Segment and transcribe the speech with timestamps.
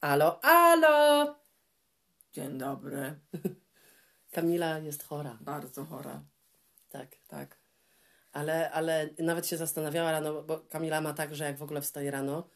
[0.00, 1.34] Alo, alo!
[2.32, 3.14] Dzień dobry.
[4.32, 5.38] Kamila jest chora.
[5.40, 6.24] Bardzo chora.
[6.88, 7.16] Tak.
[7.28, 7.58] Tak.
[8.32, 12.10] Ale, ale nawet się zastanawiała rano, bo Kamila ma tak, że jak w ogóle wstaje
[12.10, 12.48] rano,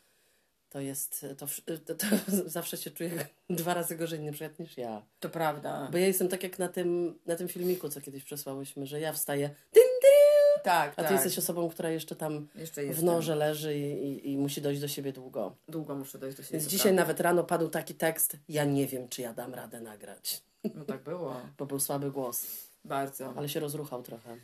[0.69, 1.47] to jest, to,
[1.87, 2.07] to, to
[2.47, 3.11] zawsze się czuje
[3.51, 5.07] dwa razy gorzej na przykład niż ja.
[5.21, 5.89] To prawda.
[5.93, 9.13] Bo ja jestem tak jak na tym, na tym filmiku, co kiedyś przesłałyśmy, że ja
[9.13, 10.10] wstaję dyn, dyn,
[10.65, 11.09] Tak, a tak.
[11.09, 14.81] ty jesteś osobą, która jeszcze tam Jeszcze w noże leży i, i, i musi dojść
[14.81, 15.57] do siebie długo.
[15.69, 16.59] Długo muszę dojść do siebie.
[16.59, 17.03] Więc dzisiaj prawda.
[17.03, 20.43] nawet rano padł taki tekst, ja nie wiem, czy ja dam radę nagrać,
[20.75, 21.41] No tak było.
[21.59, 22.47] bo był słaby głos,
[22.85, 23.33] Bardzo.
[23.37, 24.37] ale się rozruchał trochę.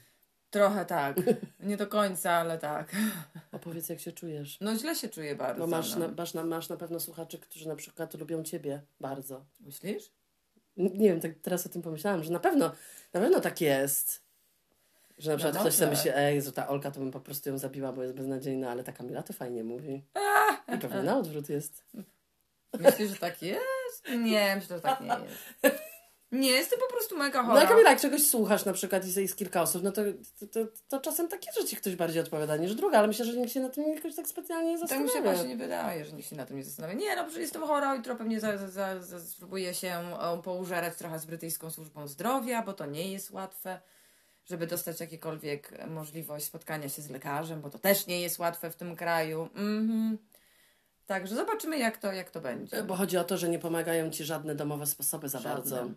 [0.51, 1.16] Trochę tak.
[1.60, 2.96] Nie do końca, ale tak.
[3.52, 4.59] Opowiedz, jak się czujesz.
[4.60, 5.60] No źle się czuję bardzo.
[5.60, 5.98] Bo masz no.
[6.09, 9.45] na, masz, na, masz na pewno słuchaczy, którzy na przykład lubią ciebie bardzo.
[9.60, 10.10] Myślisz?
[10.77, 12.73] Nie wiem, tak teraz o tym pomyślałam, że na pewno,
[13.12, 14.26] na pewno tak jest.
[15.19, 17.48] Że na przykład No ktoś sobie myśli, ej, Jezu, ta Olka to bym po prostu
[17.48, 20.05] ją zabiła, bo jest beznadziejna, ale ta Kamila to fajnie mówi.
[20.74, 21.84] I pewnie na odwrót jest.
[22.80, 24.09] Myślisz, że tak jest?
[24.19, 25.83] Nie, myślę, że tak nie jest.
[26.32, 27.63] Nie, jestem po prostu mega No chora.
[27.63, 30.02] a Kamila, jak czegoś słuchasz na przykład i jest kilka osób, no to,
[30.41, 33.52] to, to, to czasem takie rzeczy ktoś bardziej odpowiada niż druga, ale myślę, że nikt
[33.52, 35.07] się na tym jakoś tak specjalnie nie Tak zastanawia.
[35.13, 36.95] mi się właśnie nie wydaje, że nikt się na tym nie zastanawia.
[36.95, 40.02] Nie, no przecież jestem chora, jutro pewnie za, za, za, za, spróbuję się
[40.45, 43.80] poużerać trochę z brytyjską służbą zdrowia, bo to nie jest łatwe,
[44.47, 48.77] żeby dostać jakiekolwiek możliwość spotkania się z lekarzem, bo to też nie jest łatwe w
[48.77, 49.43] tym kraju.
[49.55, 50.19] Mhm.
[51.07, 52.83] Także zobaczymy, jak to, jak to będzie.
[52.85, 55.57] Bo chodzi o to, że nie pomagają ci żadne domowe sposoby za Żadne.
[55.57, 55.91] bardzo.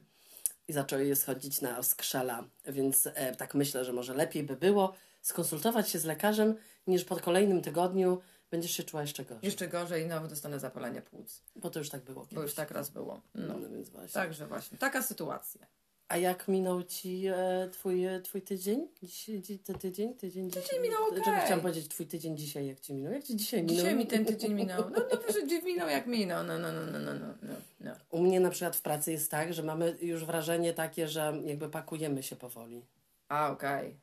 [0.67, 2.44] I zaczęły je schodzić na skrzela.
[2.66, 6.56] Więc e, tak myślę, że może lepiej by było skonsultować się z lekarzem,
[6.88, 9.45] niż po kolejnym tygodniu będziesz się czuła jeszcze gorzej.
[9.45, 12.44] Jeszcze gorzej, no dostanę zapalenie płuc, Bo to już tak było bo kiedyś.
[12.44, 13.22] już tak raz było.
[13.36, 13.59] No.
[13.59, 14.13] No, więc właśnie.
[14.13, 15.67] Także właśnie, taka sytuacja.
[16.09, 18.88] A jak minął ci e, twój, e, twój tydzień?
[19.03, 20.13] Dziś, dzi, ten tydzień?
[20.13, 21.23] Tydzień, tydzień minął okej.
[21.23, 23.13] Czego chciałam powiedzieć twój tydzień dzisiaj, jak ci minął?
[23.13, 23.75] Jak ci dzisiaj minął?
[23.75, 24.89] Dzisiaj mi ten tydzień minął.
[24.89, 26.43] No, no wiesz, gdzie minął jak minął.
[26.43, 27.91] No, no, no, no, no, no, no, no.
[28.09, 31.69] U mnie na przykład w pracy jest tak, że mamy już wrażenie takie, że jakby
[31.69, 32.85] pakujemy się powoli.
[33.27, 33.95] A, okej.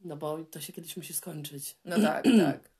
[0.00, 1.76] No bo to się kiedyś musi skończyć.
[1.84, 2.70] No tak, tak.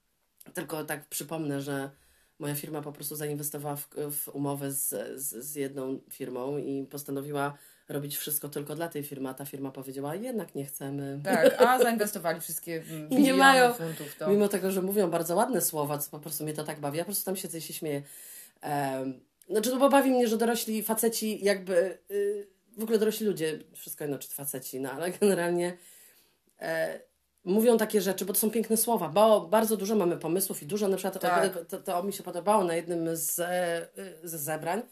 [0.54, 1.90] Tylko tak przypomnę, że
[2.38, 4.88] moja firma po prostu zainwestowała w, w umowę z,
[5.20, 7.58] z, z jedną firmą i postanowiła
[7.90, 11.20] robić wszystko tylko dla tej firmy, a ta firma powiedziała, jednak nie chcemy.
[11.24, 14.30] Tak, a zainwestowali wszystkie mm, I nie biliony mają- funtów to.
[14.30, 17.04] Mimo tego, że mówią bardzo ładne słowa, co po prostu mnie to tak bawi, ja
[17.04, 18.02] po prostu tam siedzę i się śmieję.
[18.62, 19.20] Um,
[19.50, 22.46] znaczy, no bo bawi mnie, że dorośli faceci jakby, y,
[22.76, 25.76] w ogóle dorośli ludzie, wszystko jedno czy faceci, no ale generalnie
[26.60, 27.00] e,
[27.44, 30.88] mówią takie rzeczy, bo to są piękne słowa, bo bardzo dużo mamy pomysłów i dużo,
[30.88, 31.54] na przykład Tak.
[31.54, 33.34] to, to, to mi się podobało na jednym z,
[34.24, 34.82] ze zebrań,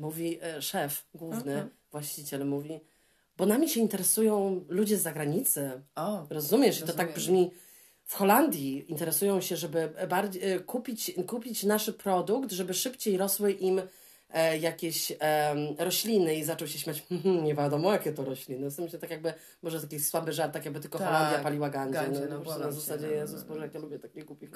[0.00, 1.70] mówi e, szef główny, Mhm.
[1.90, 2.80] właściciel, mówi,
[3.36, 6.76] bo nami się interesują ludzie z zagranicy, O, Rozumiesz?
[6.76, 7.06] I to Rozumiem.
[7.06, 7.50] tak brzmi.
[8.04, 13.82] W Holandii interesują się, żeby bardziej, e, kupić, kupić nasz produkt, żeby szybciej rosły im
[14.30, 18.70] e, jakieś em, rośliny i zaczął się śmiać, "Hmm, nie wiadomo jakie to rośliny.
[18.70, 19.32] W sensie tak jakby,
[19.62, 21.94] może taki słaby żart, tak jakby tylko Tak, Holandia paliła gandzie.
[21.98, 24.50] gandzie, no, no, na zasadzie, no, Jezus no, Boże, jak ja lubię takie głupich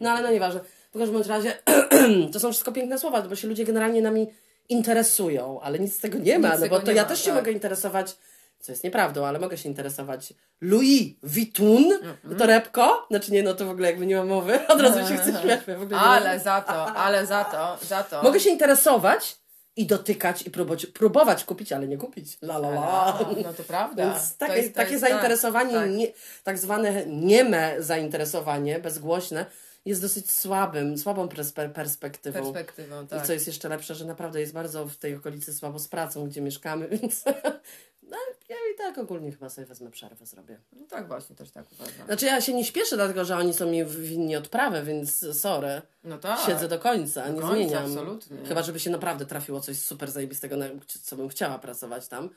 [0.00, 0.60] No ale no nieważne.
[0.94, 1.58] W każdym razie
[2.32, 4.26] to są wszystko piękne słowa, bo się ludzie generalnie nami
[4.70, 7.26] interesują, ale nic z tego nie ma, Nic no bo to ja ma, też się
[7.26, 7.34] tak.
[7.34, 8.16] mogę interesować,
[8.60, 12.38] co jest nieprawdą, ale mogę się interesować Louis Vuitton, Mhm.
[12.38, 15.32] torebko, znaczy nie, no to w ogóle jakby nie ma mowy, od razu się chcę
[15.42, 18.22] śmiać, w ogóle mam- Ale za to, ale za to, za to.
[18.22, 19.36] Mogę się interesować
[19.76, 22.38] i dotykać i próbować, próbować kupić, ale nie kupić.
[22.42, 22.80] La la la.
[22.82, 24.04] A, No to prawda.
[24.12, 25.90] Więc To takie, jest- to takie jest tak, zainteresowanie, tak.
[25.90, 26.06] Nie,
[26.44, 29.46] tak zwane nieme zainteresowanie, bezgłośne,
[29.84, 32.40] jest dosyć słabym, słabą perspe- perspektywą.
[32.40, 33.26] Perspektywą, I tak.
[33.26, 36.40] co jest jeszcze lepsze, że naprawdę jest bardzo w tej okolicy słabo z pracą, gdzie
[36.40, 37.24] mieszkamy, więc
[38.02, 38.16] no,
[38.48, 40.58] ja i tak ogólnie chyba sobie wezmę przerwę, zrobię.
[40.72, 42.06] No tak właśnie, też tak uważam.
[42.06, 45.82] Znaczy ja się nie śpieszę, dlatego że oni są mi winni odprawę, więc sorry.
[46.04, 46.40] No tak.
[46.46, 47.84] Siedzę do końca, Do nie końca, zmieniam.
[47.84, 48.36] absolutnie.
[48.48, 50.66] Chyba, żeby się naprawdę trafiło coś super zajebistego, na
[51.02, 52.30] co bym chciała pracować tam.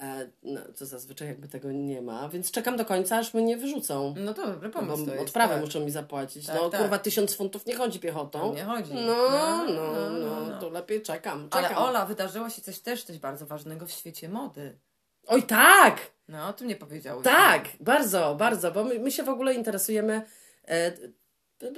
[0.00, 4.14] E, no, to zazwyczaj jakby tego nie ma, więc czekam do końca, aż mnie wyrzucą.
[4.16, 5.26] No to dobry Bo pomysł to jest.
[5.26, 5.64] odprawę tak.
[5.64, 6.46] muszą mi zapłacić.
[6.46, 6.80] Tak, no tak.
[6.80, 8.54] kurwa, tysiąc funtów nie chodzi piechotą.
[8.54, 8.94] Nie chodzi.
[8.94, 11.48] No, no, no, to lepiej czekam.
[11.50, 11.64] czekam.
[11.64, 14.78] Ale Ola, wydarzyło się coś też coś bardzo ważnego w świecie mody.
[15.26, 15.98] Oj tak!
[16.28, 17.24] No, o tym nie powiedziałeś.
[17.24, 20.22] Tak, bardzo, bardzo, bo my, my się w ogóle interesujemy
[20.68, 20.92] e,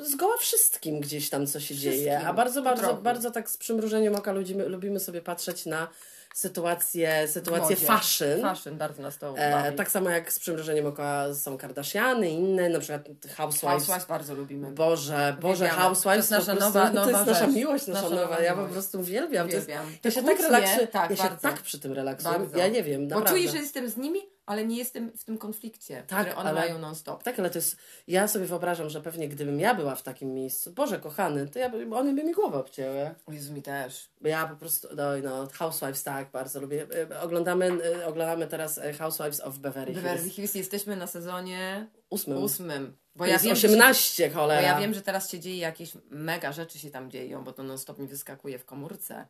[0.02, 4.32] zgoła wszystkim gdzieś tam, co się dzieje, a bardzo, bardzo, bardzo tak z przymrużeniem oka
[4.32, 5.88] lubimy, lubimy sobie patrzeć na
[6.34, 7.86] sytuację, sytuację modzie.
[7.86, 8.40] fashion.
[8.42, 12.78] Fashion bardzo nas to E, tak samo jak z przymrużeniem oka są Kardashiany, inne, na
[12.78, 13.02] przykład
[13.36, 13.60] Housewives.
[13.70, 14.70] Housewives bardzo lubimy.
[14.72, 15.68] Boże, Boże.
[15.68, 17.54] Housewives To jest nasza po prostu, nowa- to nowa jest nasza rzecz.
[17.54, 18.22] miłość, nasza, Nasza nowa.
[18.30, 19.48] nowa Ja po prostu uwielbiam.
[19.48, 19.92] To jest, Uwielbiam.
[20.04, 21.40] ja się tak relaksuję, tak, ja się bardzo.
[21.42, 22.38] tak przy tym relaksuję.
[22.38, 22.58] Bardzo.
[22.58, 23.30] Ja nie wiem, Bo naprawdę.
[23.30, 26.60] czujesz, że jestem z nimi, ale nie jestem w tym konflikcie, Tak, który one ale-
[26.60, 27.22] mają non-stop.
[27.22, 27.76] Tak, ale to jest.
[28.06, 31.68] Ja sobie wyobrażam, że pewnie gdybym ja była w takim miejscu, Boże kochany, to ja
[31.68, 33.14] by, one by mi głowę obcięły.
[33.28, 34.08] Jezu, mi też.
[34.20, 36.86] Bo ja po prostu, no, no Housewives tak, bardzo lubię.
[37.10, 40.04] E, Oglądamy, e, oglądamy teraz e, Housewives of Beverly Hills.
[40.04, 42.38] Beverly Hills jesteśmy na sezonie Ósmym.
[42.38, 42.96] ósmym.
[43.16, 44.62] Bo To ja, jest wiem, że się, 18, bo cholera.
[44.62, 47.98] ja wiem, że teraz się dzieje jakieś mega rzeczy się tam dzieją, bo to non-stop
[47.98, 49.26] mi wyskakuje w komórce.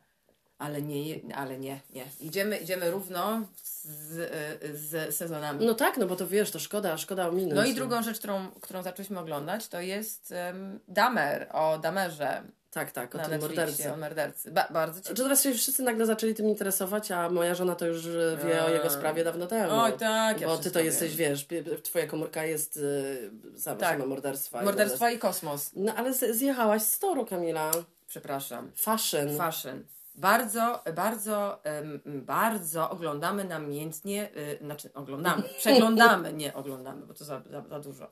[0.57, 2.05] Ale nie, ale nie, nie.
[2.19, 4.31] Idziemy, idziemy równo z,
[4.79, 5.65] z sezonami.
[5.65, 7.53] No tak, no bo to wiesz, to szkoda, szkoda ominąć.
[7.55, 12.91] No i drugą rzecz, którą, którą zaczęliśmy oglądać, to jest um, Damer, o Damerze Tak,
[12.91, 13.93] tak, o tym mordercy.
[13.93, 14.51] o mordercy.
[14.51, 15.15] Ba, bardzo ciekawe.
[15.15, 18.63] Znaczy teraz się wszyscy nagle zaczęli tym interesować, a moja żona to już e, wie
[18.65, 19.73] o jego sprawie dawno temu.
[19.73, 21.29] Oj, tak, ja Bo ty to jesteś, wiem.
[21.31, 23.89] wiesz, pi- twoja komórka jest y, sama, Tak.
[23.93, 24.61] sama morderstwa.
[24.61, 25.71] i Morderstwa i kosmos.
[25.75, 27.71] No ale zjechałaś z toru, Kamila.
[28.07, 28.71] Przepraszam.
[28.75, 29.37] Fashion.
[29.37, 29.83] Fashion.
[30.15, 31.61] Bardzo, bardzo,
[32.05, 38.11] bardzo oglądamy namiętnie, y, znaczy oglądamy, przeglądamy, nie oglądamy, bo to za, za, za dużo.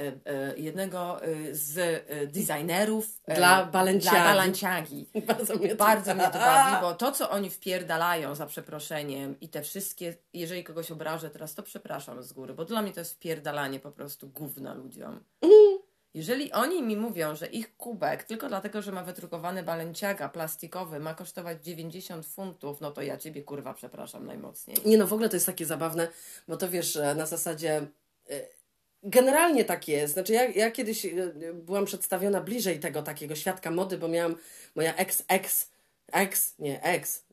[0.00, 0.20] Y,
[0.56, 1.20] y, jednego
[1.52, 4.16] z designerów Dla Balenciagi.
[4.16, 5.06] Dla Balenciagi.
[5.28, 9.48] Bardzo mnie to, Bardzo mnie to bawi, bo to, co oni wpierdalają za przeproszeniem i
[9.48, 13.14] te wszystkie, jeżeli kogoś obrażę teraz, to przepraszam z góry, bo dla mnie to jest
[13.14, 15.20] wpierdalanie po prostu gówna ludziom.
[16.14, 21.14] Jeżeli oni mi mówią, że ich kubek, tylko dlatego, że ma wydrukowany balenciaga plastikowy, ma
[21.14, 24.76] kosztować 90 funtów, no to ja ciebie kurwa przepraszam najmocniej.
[24.84, 26.08] Nie no, w ogóle to jest takie zabawne,
[26.48, 27.86] bo to wiesz, e, na zasadzie
[28.30, 28.46] e,
[29.02, 30.14] generalnie tak jest.
[30.14, 31.10] Znaczy ja, ja kiedyś e,
[31.54, 34.36] byłam przedstawiona bliżej tego takiego świadka mody, bo miałam
[34.74, 35.70] moja ex, ex,
[36.12, 37.24] ex, nie, ex,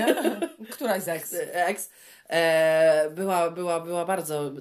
[0.70, 1.34] Któraś z ex.
[1.52, 1.90] ex
[2.30, 4.52] e, była, była, była bardzo e,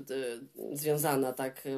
[0.78, 1.70] związana tak e,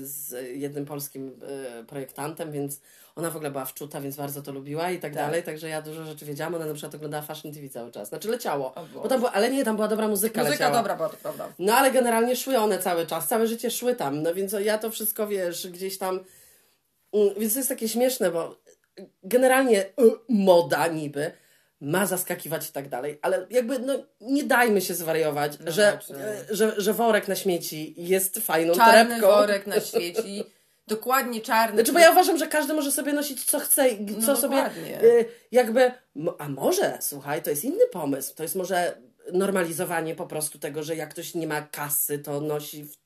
[0.00, 1.40] z jednym polskim
[1.80, 2.80] e, projektantem, więc
[3.16, 5.22] ona w ogóle była wczuta, więc bardzo to lubiła i tak, Tak.
[5.26, 6.54] dalej, także ja dużo rzeczy wiedziałam.
[6.54, 8.08] Ona na przykład oglądała Fashion TV cały czas.
[8.08, 8.74] Znaczy leciało.
[8.94, 10.82] Bo tam była, ale nie, tam była dobra muzyka, Muzyka leciała.
[10.88, 11.48] dobra, to prawda.
[11.58, 14.90] No ale generalnie szły one cały czas, całe życie szły tam, no więc ja to
[14.90, 16.20] wszystko, wiesz, gdzieś tam,
[17.14, 18.56] Mm, więc to jest takie śmieszne, bo
[19.22, 19.90] generalnie y,
[20.28, 21.32] moda niby
[21.80, 25.98] ma zaskakiwać i tak dalej, ale jakby no nie dajmy się zwariować, No że,
[26.50, 29.26] że, że worek na śmieci jest fajną Czarny torebką.
[29.28, 30.44] worek na świeci,
[30.86, 31.76] dokładnie czarny.
[31.76, 34.70] Znaczy, bo ja uważam, że każdy może sobie nosić co chce, i co No sobie
[35.02, 35.92] y, jakby,
[36.38, 38.96] a może, słuchaj, to jest inny pomysł, to jest może
[39.32, 42.96] normalizowanie po prostu tego, że jak ktoś nie ma kasy, to nosi w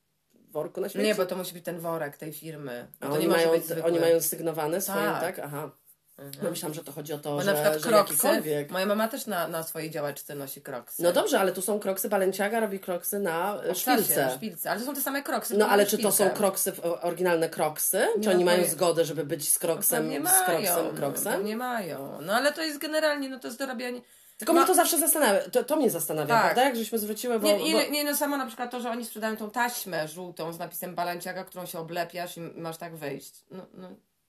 [0.53, 1.07] worku na śmieci.
[1.07, 2.87] Nie, bo to musi być ten worek tej firmy.
[3.01, 3.51] A to oni, nie mają,
[3.85, 5.21] oni mają sygnowane swoje, tak?
[5.21, 5.39] Tak.
[5.39, 5.71] Aha.
[6.19, 6.45] Mhm.
[6.45, 8.67] No myślałam, że to chodzi o to, Bo że, na przykład że kroksy.
[8.71, 11.03] Moja mama też na, na swojej działeczce nosi kroksy.
[11.03, 14.31] No dobrze, ale tu są kroksy, Balenciaga robi kroksy na e, Obcasie, szpilce.
[14.37, 14.71] szpilce.
[14.71, 15.57] Ale to są te same kroksy.
[15.57, 16.73] No ale czy to są kroksy,
[17.03, 18.07] oryginalne kroksy?
[18.15, 20.93] Czy Nie oni mają poje- zgodę, żeby być z No kroksem, pewnie z kroksem, no,
[20.97, 21.45] kroksem?
[21.45, 22.19] Nie mają.
[22.23, 24.01] No ale to jest generalnie, no to jest dorabianie.
[24.39, 26.43] Tylko Ma- mnie to zawsze zastanawia, to, to mnie zastanawia, Tak.
[26.45, 26.65] prawda?
[26.65, 27.47] Jak żeśmy zwróciły, bo...
[27.47, 27.63] Nie, bo...
[27.63, 30.95] nie, nie, no samo na przykład to, że oni sprzedają tą taśmę żółtą z napisem
[30.95, 33.33] Balenciaga, którą się oblepiasz i masz tak wyjść.
[33.51, 33.89] No, no,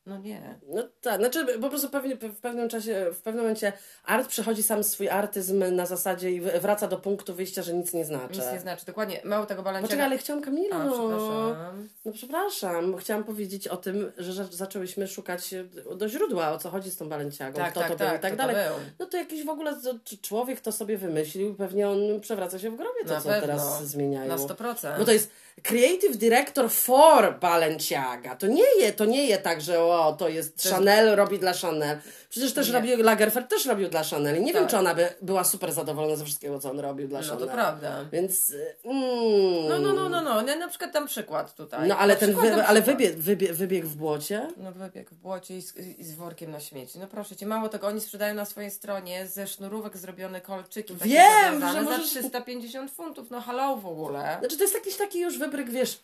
[0.10, 0.60] no nie.
[0.68, 3.74] No tak, znaczy po prostu pewnie, w pewnym czasie, w pewnym momencie
[4.06, 8.06] art przechodzi sam swój artyzm na zasadzie i wraca do punktu wyjścia, że nic nie
[8.06, 8.40] znaczy.
[8.40, 8.86] Nic nie znaczy.
[8.86, 9.22] Dokładnie.
[9.24, 9.88] Mało tego Balenciaga.
[9.88, 10.76] Poczekaj, ale chciałam Kamila.
[10.76, 10.92] A, no.
[10.92, 11.88] przepraszam.
[12.06, 15.64] No przepraszam, chciałam powiedzieć o tym, że za- zaczęłyśmy szukać e,
[15.96, 18.22] do źródła, o co chodzi z tą Balenciagą, Tak, kto tak, to był i tak,
[18.22, 18.56] tak to dalej.
[18.56, 18.76] był.
[19.00, 19.76] No to jakiś w ogóle
[20.22, 23.48] człowiek to sobie wymyślił, pewnie on przewraca się w grobie to, Na co pewno.
[23.48, 24.28] teraz zmieniają.
[24.30, 24.98] Na 100%.
[25.00, 25.32] Bo to jest
[25.64, 28.36] creative director for Balenciaga.
[28.36, 31.40] To nie je, to nie je tak, że o, to jest To jest- Chanel, robi
[31.40, 31.98] dla Chanel.
[32.30, 32.74] Przecież też Nie.
[32.74, 34.44] robił, Lagerfeld też robił dla Chanel.
[34.44, 34.72] Nie wiem, Tak.
[34.72, 37.48] czy ona by była super zadowolona ze wszystkiego, co on robił dla No Chanel.
[37.48, 38.06] to prawda.
[38.12, 38.54] Więc...
[38.84, 40.42] Mm, No, no, no, no, no.
[40.48, 41.88] Ja na przykład dam przykład tutaj.
[41.88, 44.48] No ale Na ten wy, ale wybieg, wybieg, wybieg w błocie.
[44.58, 47.00] No wybieg w błocie i z, i z workiem na śmieci.
[47.00, 50.96] No proszę cię, mało tego, oni sprzedają na swojej stronie ze sznurówek zrobione kolczyki.
[50.96, 53.32] Wiem, że za możesz- 350 funtów.
[53.32, 54.36] No hello w ogóle.
[54.40, 56.00] Znaczy to jest jakiś taki już wybryk, wiesz,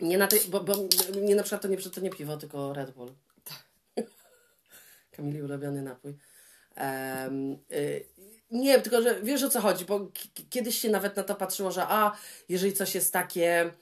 [0.00, 0.74] nie na tej, bo, bo
[1.22, 3.12] nie na przykład to nie, to nie piwo, tylko Red Bull.
[5.20, 6.14] Kamili ulubiony napój.
[6.76, 8.04] Em, y,
[8.50, 10.08] nie, tylko że wiesz o co chodzi, bo
[10.50, 12.12] kiedyś się nawet na to patrzyło, że a,
[12.48, 13.72] jeżeli coś jest takie mm,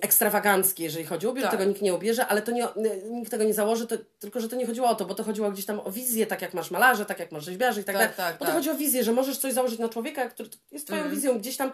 [0.00, 1.50] ekstrawaganckie, jeżeli chodzi o ubiór, Tak.
[1.52, 2.68] tego nikt nie ubierze, ale to nie,
[3.10, 5.50] nikt tego nie założy, to, tylko że to nie chodziło o to, bo to chodziło
[5.50, 8.16] gdzieś tam o wizję, tak jak masz malarze, tak jak masz rzeźbiarzy i tak, Tak,
[8.16, 8.16] dalej.
[8.16, 8.54] tak, bo to tak.
[8.54, 11.14] chodzi o wizję, że możesz coś założyć na człowieka, który jest twoją Mhm.
[11.16, 11.72] wizją, gdzieś tam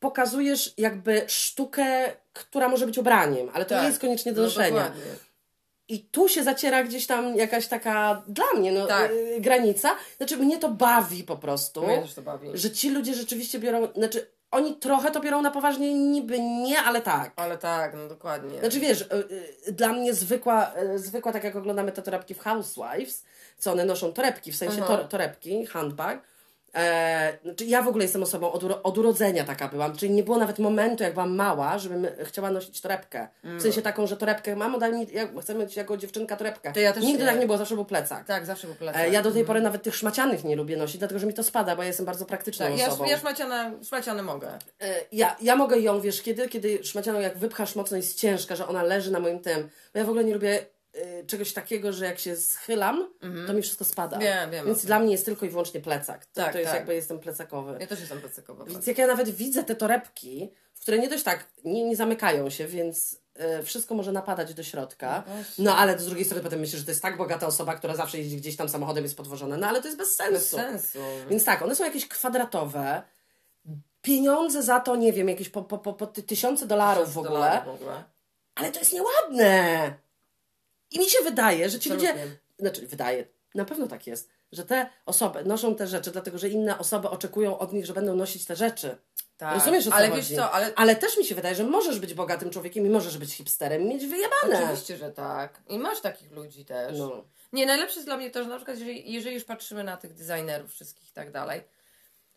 [0.00, 3.82] pokazujesz jakby sztukę, która może być ubraniem, ale to Tak.
[3.82, 4.68] nie jest koniecznie do No noszenia.
[4.70, 5.02] dokładnie.
[5.90, 9.10] I tu się zaciera gdzieś tam jakaś taka, dla mnie, no, Tak.
[9.10, 9.96] y, granica.
[10.16, 12.48] Znaczy, mnie to bawi po prostu, Mnie też to bawi.
[12.54, 17.00] że ci ludzie rzeczywiście biorą, znaczy, oni trochę to biorą na poważnie, niby nie, ale
[17.00, 17.32] tak.
[17.36, 18.58] Ale tak, no dokładnie.
[18.60, 19.06] Znaczy wiesz, y,
[19.68, 23.24] y, dla mnie zwykła, y, zwykła, tak jak oglądamy te torebki w Housewives,
[23.58, 26.22] co one noszą torebki, w sensie tor, torebki, handbag,
[26.74, 30.38] E, znaczy ja w ogóle jestem osobą od, od urodzenia taka byłam, czyli nie było
[30.38, 33.28] nawet momentu, jak byłam mała, żebym chciała nosić torebkę.
[33.44, 36.72] W sensie taką, że torebkę, mamo daj mi, ja chcę mieć jako dziewczynka torebkę.
[36.72, 37.30] To ja też Nigdy nie.
[37.30, 38.26] tak nie było, zawsze był plecak.
[38.26, 39.02] Tak, zawsze był plecak.
[39.02, 41.42] E, ja do tej pory nawet tych szmacianych nie lubię nosić, dlatego że mi to
[41.44, 43.04] spada, bo ja jestem bardzo praktyczną tak, ja, osobą.
[43.04, 44.48] ja szmaciane, szmaciane mogę.
[44.80, 48.68] E, Ja, ja mogę ją, wiesz, kiedy, kiedy szmacianą jak wypchasz mocno jest ciężka, że
[48.68, 49.68] ona leży na moim tym.
[49.92, 53.14] Bo ja w ogóle nie lubię e, czegoś takiego, że jak się schylam,
[53.46, 54.18] to mi wszystko spada.
[54.18, 56.26] Wiem, wiem Więc dla mnie jest tylko i wyłącznie plecak.
[56.26, 56.80] To, Tak, to jest tak.
[56.80, 57.76] jakby jestem plecakowy.
[57.80, 58.64] Ja też jestem plecakowa.
[58.64, 62.50] Więc jak ja nawet widzę te torebki, w które nie dość tak, nie, nie zamykają
[62.50, 65.24] się, więc e, wszystko może napadać do środka.
[65.26, 65.34] No.
[65.58, 68.18] No ale z drugiej strony potem myślisz, że to jest tak bogata osoba, która zawsze
[68.18, 69.56] jeździ gdzieś tam samochodem, jest podwożona.
[69.56, 70.56] No ale to jest bez sensu.
[70.56, 70.98] Bez sensu.
[71.30, 73.02] Więc tak, one są jakieś kwadratowe.
[74.02, 77.34] Pieniądze za to, nie wiem, jakieś po, po, po, po ty- tysiące dolarów w ogóle.
[77.34, 78.04] Dolarów w ogóle.
[78.54, 79.92] Ale to jest nieładne.
[80.90, 82.08] I mi się wydaje, że ci ludzie.
[82.10, 82.36] Absolutnie.
[82.58, 86.78] Znaczy, wydaje, na pewno tak jest, że te osoby noszą te rzeczy, dlatego że inne
[86.78, 88.96] osoby oczekują od nich, że będą nosić te rzeczy.
[89.36, 89.54] Tak.
[89.54, 90.28] Rozumiesz, o co Ale chodzi?
[90.28, 93.18] wiesz co, ale Ale też mi się wydaje, że możesz być bogatym człowiekiem i możesz
[93.18, 94.64] być hipsterem i mieć wyjebane.
[94.64, 95.60] oczywiście, że tak.
[95.68, 96.98] I masz takich ludzi też.
[96.98, 97.24] No.
[97.52, 100.14] Nie, najlepsze jest dla mnie to, że na przykład jeżeli, jeżeli już patrzymy na tych
[100.14, 101.62] designerów wszystkich i tak dalej,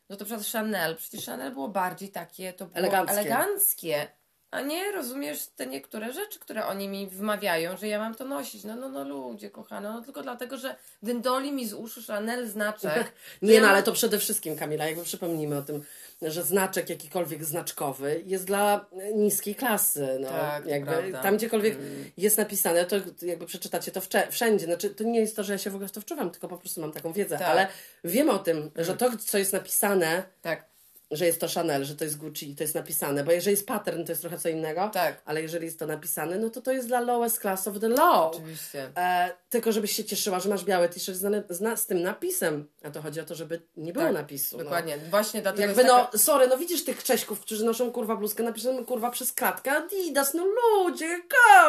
[0.10, 3.14] no to przykład Chanel, przecież Chanel było bardziej takie, to było Eleganckie.
[3.14, 4.08] eleganckie.
[4.54, 8.64] A nie rozumiesz te niektóre rzeczy, które oni mi wmawiają, że ja mam to nosić.
[8.64, 13.12] No, no, no ludzie, kochane, no tylko dlatego, że dyndoli mi z uszu Chanel znaczek.
[13.42, 15.84] Nie, Ja no ale to przede wszystkim, Kamila, jakby przypomnijmy o tym,
[16.22, 20.18] że znaczek jakikolwiek znaczkowy jest dla niskiej klasy.
[20.20, 20.30] No.
[20.30, 21.22] Tak, jakby prawda.
[21.22, 21.78] tam gdziekolwiek
[22.18, 24.66] jest napisane, to jakby przeczytacie to wszędzie.
[24.66, 26.58] Znaczy, to nie jest to, że ja się w ogóle w to wczuwam, tylko po
[26.58, 27.48] prostu mam taką wiedzę, Tak.
[27.48, 27.68] ale
[28.04, 30.73] wiem o tym, że to, co jest napisane, Tak,
[31.12, 33.68] że jest to Chanel, że to jest Gucci i to jest napisane, bo jeżeli jest
[33.68, 35.22] pattern, to jest trochę co innego, Tak.
[35.26, 38.32] ale jeżeli jest to napisane, no to to jest dla lowest class of the law.
[38.36, 38.92] oczywiście.
[38.98, 42.68] E, tylko żebyś się cieszyła, że masz biały t-shirt z, z, z tym napisem.
[42.84, 44.58] A to chodzi o to, żeby nie było Tak, napisu.
[44.58, 44.98] Dokładnie.
[45.10, 45.44] Właśnie No.
[45.44, 49.32] dlatego Jakby no, sorry, no widzisz tych Cześków, którzy noszą kurwa bluzkę, napiszemy kurwa przez
[49.32, 51.20] kratkę Adidas, no ludzie,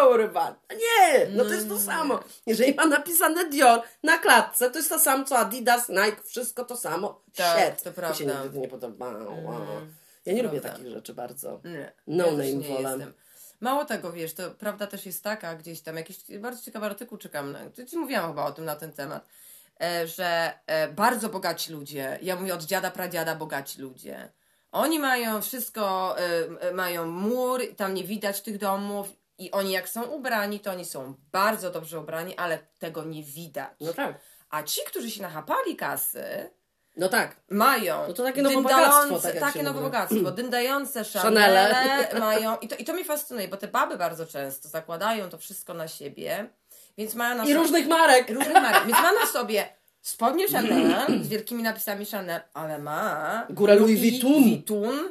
[0.00, 0.57] kurwa.
[0.71, 2.21] Nie, no to jest to samo.
[2.47, 6.76] Jeżeli ma napisane Dior na klatce, to jest to samo co Adidas, Nike, wszystko to
[6.76, 7.25] samo.
[7.37, 7.83] Tak, Shit.
[7.83, 8.43] to Mi się prawda.
[8.43, 9.34] nigdy to nie podobało.
[10.26, 10.79] Ja nie lubię prawda.
[10.79, 11.61] takich rzeczy bardzo.
[11.64, 12.91] Nie, No ja name wolę.
[12.91, 13.12] jestem.
[13.61, 17.53] Mało tego, wiesz, to prawda też jest taka, gdzieś tam jakiś bardzo ciekawy artykuł czekam,
[17.53, 19.29] na, to ci mówiłam chyba o tym na ten temat,
[19.83, 24.29] e, że e, bardzo bogaci ludzie, ja mówię od dziada, pradziada bogaci ludzie,
[24.73, 26.17] oni mają wszystko,
[26.61, 30.85] e, mają mur, tam nie widać tych domów i oni jak są ubrani, to oni
[30.85, 33.73] są bardzo dobrze ubrani, ale tego nie widać.
[33.81, 34.21] No tak.
[34.50, 36.50] A ci, którzy się nachapali kasy,
[36.97, 37.37] No tak.
[37.51, 38.09] mają.
[38.09, 39.85] No to takie nowe bogactwo, dyndające- tak takie nowe mówi.
[39.93, 40.31] bogactwo.
[40.31, 41.75] Dyndające Chanele.
[41.75, 42.57] Chanele mają.
[42.57, 45.89] I to, I to mnie fascynuje, bo te baby bardzo często zakładają to wszystko na
[45.89, 46.49] siebie,
[46.99, 47.55] więc mają na I sobie.
[47.59, 48.31] różnych marek.
[48.31, 48.87] różnych marek.
[48.87, 49.69] Więc ma na sobie
[50.03, 53.47] spodnie Chanel z wielkimi napisami Chanel, ale ma.
[53.51, 54.43] Górę Louis Vuitton.
[54.43, 55.11] Vuitton.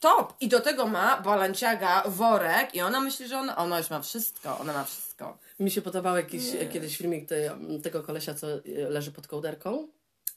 [0.00, 0.34] Top!
[0.40, 4.58] I do tego ma Balenciaga worek i ona myśli, że ona, ona już ma wszystko.
[4.58, 5.38] Ona ma wszystko.
[5.60, 6.42] Mi się podobał jakiś
[6.72, 9.88] kiedyś filmik te, tego kolesia, co y, leży pod kołderką.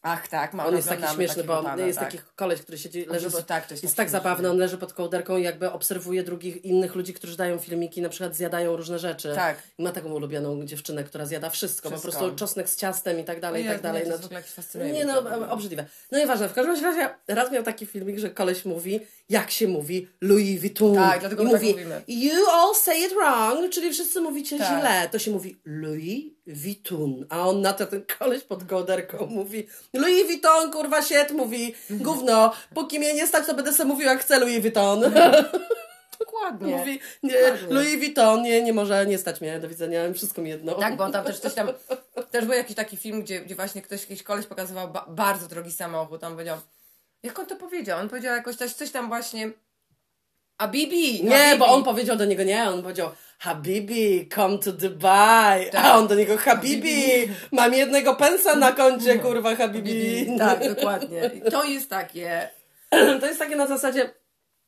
[0.01, 2.11] Ach tak, ma On jest taki śmieszny, bo pana, jest tak.
[2.11, 4.19] taki koleś, który siedzi, leży, bo tak, to jest jest tak tak śmieszne.
[4.29, 8.09] zabawny, on leży pod kołderką i jakby obserwuje drugich, innych ludzi, którzy dają filmiki, na
[8.09, 9.31] przykład zjadają różne rzeczy.
[9.35, 9.63] Tak.
[9.77, 12.07] I ma taką ulubioną dziewczynę, która zjada wszystko, Wszystko.
[12.11, 14.01] po prostu czosnek z ciastem i tak dalej, i Ojej, tak dalej.
[14.01, 14.97] nie, to No, jest w ogóle jakieś fascynujące.
[14.97, 15.85] nie no, obrzydliwe.
[16.11, 20.07] No nieważne, w każdym razie raz miał taki filmik, że koleś mówi, jak się mówi
[20.21, 20.95] Louis Vuitton.
[20.95, 22.01] Tak, dlatego I tak mówi, mówimy.
[22.07, 24.79] you all say it wrong, czyli wszyscy mówicie Tak.
[24.81, 25.09] źle.
[25.11, 30.25] To się mówi Louis Vuitton, a on na to ten koleś pod kołderką mówi Louis
[30.25, 34.39] Vuitton, kurwa shit, mówi gówno, póki mnie nie stać, to będę sobie mówił jak chcę
[34.39, 35.01] Louis Vuitton.
[36.19, 36.75] Dokładnie.
[36.77, 37.73] mówi, nie, Dokładnie.
[37.73, 40.73] Louis Vuitton, nie, nie może nie stać mnie, do widzenia, wszystko mi jedno.
[40.73, 41.67] Tak, bo on tam też coś tam.
[42.31, 45.71] Też był jakiś taki film, gdzie, gdzie właśnie ktoś, jakiś koleś pokazywał ba- bardzo drogi
[45.71, 46.23] samochód.
[46.23, 46.57] On powiedział.
[47.23, 47.99] Jak on to powiedział?
[47.99, 49.51] On powiedział jakoś coś, coś tam właśnie.
[50.57, 51.23] A Bibi!
[51.23, 55.69] Nie, bo on powiedział do niego nie, on powiedział Habibi, come to Dubai.
[55.77, 60.27] A on do niego Habibi, mam jednego pensa na koncie, kurwa Habibi.
[60.37, 61.31] Tak, dokładnie.
[61.35, 62.49] I to jest takie.
[63.21, 64.13] To jest takie na zasadzie,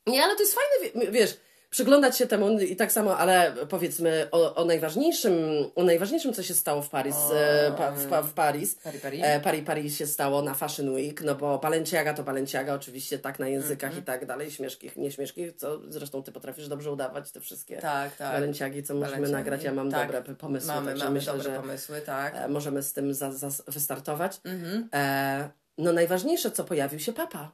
[0.07, 1.37] nie, ale to jest fajne, wie- wiesz,
[1.71, 5.33] przyglądać się temu i tak samo, ale powiedzmy o, o najważniejszym,
[5.75, 8.75] o najważniejszym, co się stało w Paris, e, pa, w, pa, w Paris.
[8.75, 9.21] Paris, Paris.
[9.23, 13.39] E, Paris, Paris się stało na Fashion Week, no bo Balenciaga to Balenciaga, oczywiście tak
[13.39, 14.03] na językach Mhm.
[14.03, 18.33] i tak dalej, śmieszkich, nieśmieszkich, co zresztą ty potrafisz dobrze udawać te wszystkie Tak, tak.
[18.33, 19.33] Balenciagi, co możemy Balenciagi.
[19.43, 19.63] nagrać.
[19.63, 20.11] Ja mam Tak.
[20.11, 22.35] dobre pomysły, Mamy, mamy myślę, dobre pomysły, tak.
[22.35, 24.41] e, możemy z tym za, za, wystartować.
[24.43, 24.89] Mhm.
[24.93, 27.51] E, no najważniejsze, co pojawił się papa.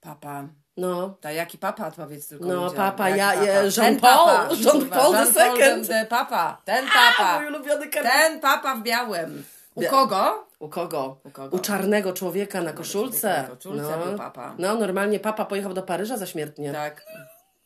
[0.00, 0.48] Papa.
[0.76, 2.44] No, Ta jaki papa, powiedz tylko.
[2.44, 2.76] No, ludziom.
[2.76, 3.44] papa, Jaki ja- papa?
[3.44, 5.86] je- Jean Paul, papa, Jean Paul Jean the second.
[5.88, 6.60] the papa.
[6.64, 7.38] Ten A, papa.
[7.40, 7.86] mój ulubiony.
[7.86, 9.44] Ten papa w białym.
[9.74, 10.46] U kogo?
[10.58, 11.16] U kogo?
[11.24, 11.56] U kogo?
[11.56, 13.42] U czarnego człowieka na koszulce.
[13.42, 14.06] na koszulce no.
[14.06, 14.54] był papa.
[14.58, 16.72] No, normalnie papa pojechał do Paryża za śmiertnie.
[16.72, 17.04] Tak.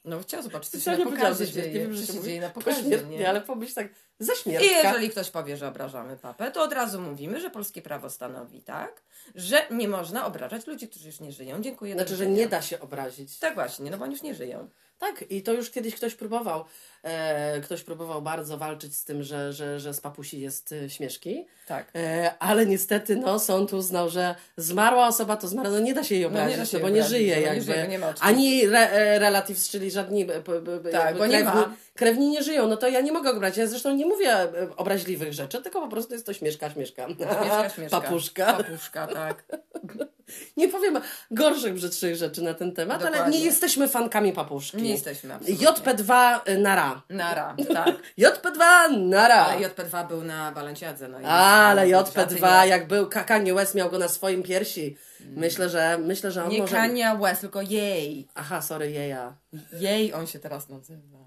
[0.09, 1.71] No chciał zobaczyć, co się na nie pokazie dzieje.
[1.71, 3.29] wiem, że się dzieje na po pokazie, nie?
[3.29, 3.89] ale pomyśl tak,
[4.21, 4.67] I śmiertka.
[4.67, 9.03] jeżeli ktoś powie, że obrażamy papę, to od razu mówimy, że polskie prawo stanowi tak,
[9.35, 11.61] że nie można obrażać ludzi, którzy już nie żyją.
[11.61, 11.95] Dziękuję.
[11.95, 13.39] Znaczy, że nie da się obrazić.
[13.39, 14.69] Tak właśnie, no bo oni już nie żyją.
[14.99, 16.65] Tak, i to już kiedyś ktoś próbował.
[17.03, 21.47] E, ktoś próbował bardzo walczyć z tym, że, że, że z papusi jest e, śmieszki.
[21.67, 21.91] Tak.
[21.95, 26.15] E, ale niestety no, sąd uznał, że zmarła osoba to zmarła, no nie da się
[26.15, 27.63] jej No, nie obrazić, no, się jej bo nie żyje nie jakby.
[27.63, 28.23] żyje, nie o czym.
[28.27, 31.75] Ani re, e, czyli żadni b, b, b, Tak, bo nie krewni, ma.
[31.95, 33.59] krewni nie żyją, no to ja nie mogę obrazić.
[33.59, 37.07] Ja zresztą nie mówię e, obraźliwych rzeczy, tylko po prostu jest to śmieszka, śmieszka.
[37.07, 38.01] Śmieszka, śmieszka.
[38.01, 38.53] Papuszka.
[38.53, 39.45] Papuszka, tak.
[40.57, 41.01] Nie powiem
[41.31, 43.39] gorszych, brzydszych rzeczy na ten temat, ale Dokładnie.
[43.39, 44.83] nie jesteśmy fankami papuszki.
[44.83, 45.67] Nie jesteśmy absolutnie.
[45.67, 46.88] JP2 na ra.
[47.09, 47.95] Nara, tak.
[48.19, 48.59] JP2
[48.99, 49.35] na ra.
[49.47, 51.09] Ale JP2 był na Balenciadze.
[51.09, 54.97] No i Ale no, JP2, żarty jak był Kanye West miał go na swoim piersi.
[55.21, 56.77] Myślę, że myślę, że on Nie, nie może.
[56.77, 58.29] Kania West, tylko jej.
[58.35, 59.35] Aha, sorry, jeja.
[59.73, 61.19] Jej on się teraz nazywa.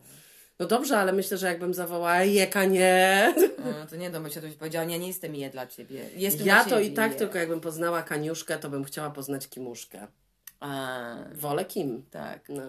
[0.62, 3.34] No dobrze, ale myślę, że jakbym zawołała je Kanie.
[3.58, 6.06] No, to nie myślenia, to byś powiedziała, nie, nie jestem je dla ciebie.
[6.16, 7.18] Jestem Ja dla to i tak je.
[7.18, 10.08] tylko jakbym poznała Kaniuszkę, to bym chciała poznać Kimuszkę.
[10.62, 12.06] A, Wolę Kim.
[12.12, 12.50] tak.
[12.50, 12.62] No.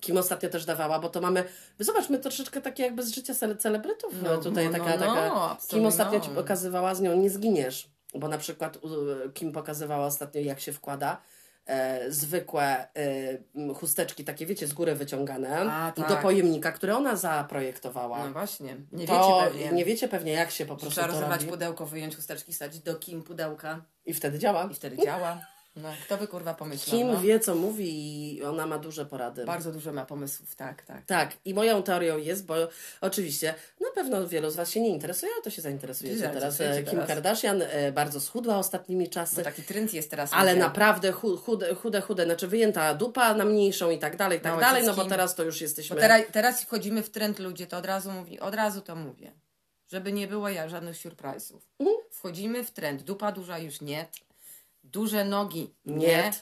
[0.00, 1.44] Kim ostatnio też dawała, bo to mamy.
[1.78, 4.14] Zobaczmy troszeczkę takie jakby z życia cele- celebrytów.
[4.22, 5.28] No, tutaj no, taka, no, taka.
[5.28, 6.24] no, Kim ostatnio no.
[6.24, 7.90] ci pokazywała z nią nie zginiesz.
[8.14, 8.78] Bo na przykład
[9.34, 11.22] Kim pokazywała ostatnio, jak się wkłada
[11.66, 16.08] e, zwykłe e, chusteczki, takie wiecie, z góry wyciągane A, tak.
[16.08, 18.26] do pojemnika, które ona zaprojektowała.
[18.26, 18.76] No właśnie.
[18.92, 19.72] Nie to wiecie pewnie.
[19.76, 21.46] nie wiecie pewnie, jak się po prostu Trzeba to robi.
[21.46, 24.68] pudełko, wyjąć chusteczki, wsadzić do kim pudełka I wtedy działa.
[24.70, 25.38] i wtedy działa.
[25.76, 27.20] No, kto by kurwa pomyślał, Kim no?
[27.20, 27.88] wie, co mówi
[28.36, 29.44] i ona ma duże porady.
[29.44, 31.04] Bardzo dużo ma pomysłów, tak, tak.
[31.06, 32.54] Tak, i moją teorią jest, bo
[33.00, 36.60] oczywiście na pewno wielu z Was się nie interesuje, ale to się zainteresujecie teraz.
[36.60, 37.08] E, Kim teraz.
[37.08, 40.30] Kardashian e, bardzo schudła ostatnimi Bo czasy, taki trend jest teraz.
[40.32, 40.64] ale mówię.
[40.64, 44.52] naprawdę chu- chude, chude, chude, znaczy wyjęta dupa na mniejszą i tak dalej, i tak
[44.52, 45.96] Małe dalej, no bo teraz to już jesteśmy...
[45.96, 49.32] Bo teraz, teraz wchodzimy w trend ludzie, to od razu mówi, od razu to mówię.
[49.88, 51.58] Żeby nie było ja żadnych surprise'ów.
[51.78, 51.96] Mhm.
[52.10, 53.02] Wchodzimy w trend.
[53.02, 54.06] Dupa duża już nie.
[54.84, 55.96] Duże nogi nie.
[56.06, 56.32] Nie.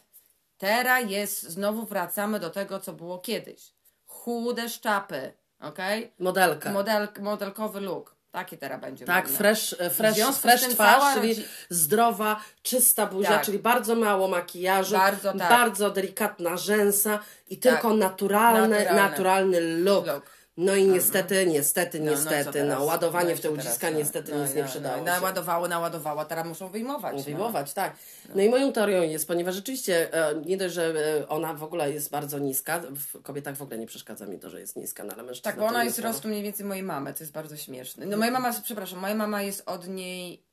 [0.59, 3.73] Teraz jest, znowu wracamy do tego, co było kiedyś.
[4.07, 6.13] Chude szczapy, okej?
[6.19, 6.73] Modelka.
[6.73, 8.19] Model, modelkowy look.
[8.31, 9.39] Takie teraz będzie tak, modne.
[9.39, 13.45] fresh, e, fresh, fresh twarz, czyli rodzi- zdrowa, czysta buzia, Tak.
[13.45, 15.49] czyli bardzo mało makijażu, Bardzo tak.
[15.49, 17.99] bardzo delikatna rzęsa i tylko Tak.
[17.99, 19.03] naturalny, Naturalne.
[19.11, 20.07] naturalny look.
[20.07, 20.38] Look.
[20.61, 22.87] No i niestety, niestety, No, no niestety, no, teraz?
[22.87, 23.67] ładowanie No w te teraz?
[23.67, 25.05] uciska No, niestety no, nic nie no, przydało no.
[25.05, 27.17] Naładowało, naładowała, teraz muszą wyjmować.
[27.17, 27.23] no.
[27.23, 27.97] Wyjmować, tak.
[28.35, 31.93] No i moją teorią jest, ponieważ rzeczywiście e, nie dość, że e, ona w ogóle
[31.93, 35.15] jest bardzo niska, w kobietach w ogóle nie przeszkadza mi to, że jest niska, no
[35.15, 38.07] ale mężczyzn Tak, bo ona jest rostu mniej więcej mojej mamy, to jest bardzo śmieszne.
[38.07, 40.48] No moja mama, przepraszam, moja mama jest od niej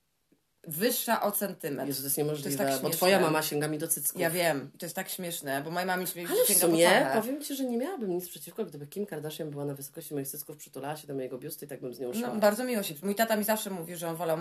[0.68, 1.88] wyższa o centymetr.
[1.88, 2.90] Jezu, to jest niemożliwe, tak bo śmieszne.
[2.98, 4.22] twoja mama sięga mi do cycków.
[4.22, 7.22] Ja wiem, to jest tak śmieszne, bo moja mama śmie- Ale w sięga sumie po
[7.22, 10.58] powiem Ci, że nie miałabym nic przeciwko, gdyby Kim Kardashian była na wysokości moich cycków,
[10.58, 12.28] przytulała się do mojego biustu i tak bym z nią szła.
[12.28, 12.94] No, bardzo miło się.
[13.04, 14.38] Mój tata mi zawsze mówi, że on wolał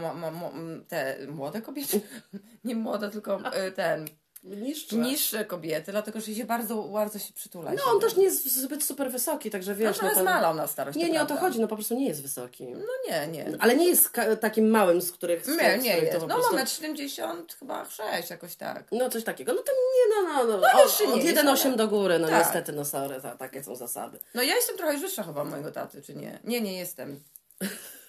[0.89, 2.01] te młode kobiety.
[2.65, 4.07] Nie młode, tylko y, ten.
[4.45, 4.97] Niższe.
[4.97, 7.73] Niższe kobiety, dlatego że się bardzo, bardzo się przytula.
[7.73, 9.99] No on też nie jest zbyt super wysoki, także No, wiesz...
[9.99, 10.99] trochę to- zmalał na starość.
[10.99, 11.47] Nie, nie o to prawda.
[11.47, 12.67] chodzi, no po prostu nie jest wysoki.
[12.67, 13.53] No nie, nie.
[13.59, 15.45] Ale nie jest takim małym, z których...
[15.45, 16.19] z Nie, z nie to jest.
[16.21, 18.85] No prostu- moment 70, chyba 6, jakoś tak.
[18.93, 19.53] No coś takiego.
[19.55, 20.57] No to nie, no, no, no.
[20.61, 22.39] No, o, nie od jest, 1,8 ale- do góry, no Tak.
[22.45, 24.19] niestety, no sorry, ta, takie są zasady.
[24.35, 26.39] No ja jestem trochę wyższa chyba mojego taty, czy nie?
[26.45, 27.21] Nie, nie jestem.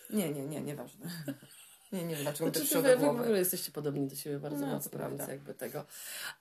[0.09, 1.05] Nie, nie, nie, nieważne.
[1.91, 4.39] Nie, nie wiem, dlaczego to Znaczy, wy, do wy w ogóle jesteście podobni do siebie
[4.39, 5.33] bardzo No, mocno, to więc prawda.
[5.33, 5.85] jakby tego.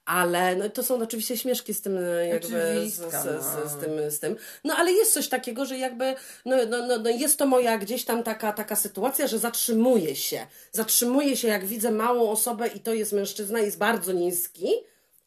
[0.04, 3.24] Ale no, to są oczywiście śmieszki z tym e, jakby z, Oczywistka, z,
[3.70, 3.80] z, no.
[3.80, 4.36] tym, z tym.
[4.64, 8.04] No ale jest coś takiego, że jakby no, no, no, no jest to moja gdzieś
[8.04, 10.46] tam taka, taka sytuacja, że zatrzymuję się.
[10.72, 14.68] Zatrzymuję się, jak widzę małą osobę i to jest mężczyzna, jest bardzo niski,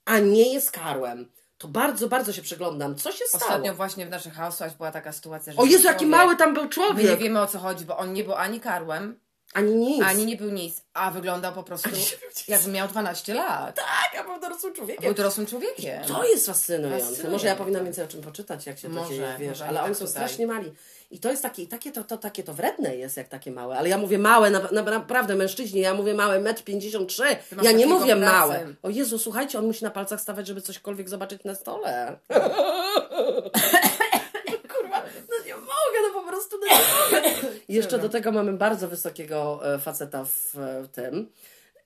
[0.06, 1.32] a nie jest karłem.
[1.58, 2.95] To bardzo, bardzo się przyglądam.
[2.95, 3.43] Co się stało?
[3.45, 6.53] Ostatnio właśnie w naszych Housewives była taka sytuacja, że O Jezu, jaki człowiek- mały tam
[6.53, 7.19] był My nie człowiek!
[7.19, 9.19] wiemy o co chodzi, bo on nie był ani karłem,
[9.57, 10.03] Ani nic.
[10.03, 11.89] ani nie był nic, a wyglądał po prostu
[12.47, 13.75] jakby miał 12 lat.
[13.75, 15.03] Tak, a był dorosłym człowiekiem.
[15.05, 16.03] Był dorosłym człowiekiem.
[16.03, 16.99] To jest fascynujące.
[16.99, 17.29] Fascynujące.
[17.31, 19.77] Może ja powinnam więcej o czym poczytać, jak się to Może, dzieje, wiesz, ale i
[19.77, 20.23] oni tak są tutaj.
[20.23, 20.73] strasznie mali.
[21.11, 23.77] I to jest takie, i takie to, to, takie to wredne jest, jak takie małe.
[23.77, 27.23] Ale ja mówię małe, na, na, naprawdę mężczyźni, ja mówię małe, metr 53.
[27.49, 28.67] Ty masz Ja nie mówię małe.
[28.83, 32.17] O Jezu, słuchajcie, on musi na palcach stawać, żeby cośkolwiek zobaczyć na stole.
[34.73, 37.19] Kurwa, no nie mogę, no po prostu no.
[37.67, 41.32] I jeszcze do tego mamy bardzo wysokiego e, faceta w e, tym.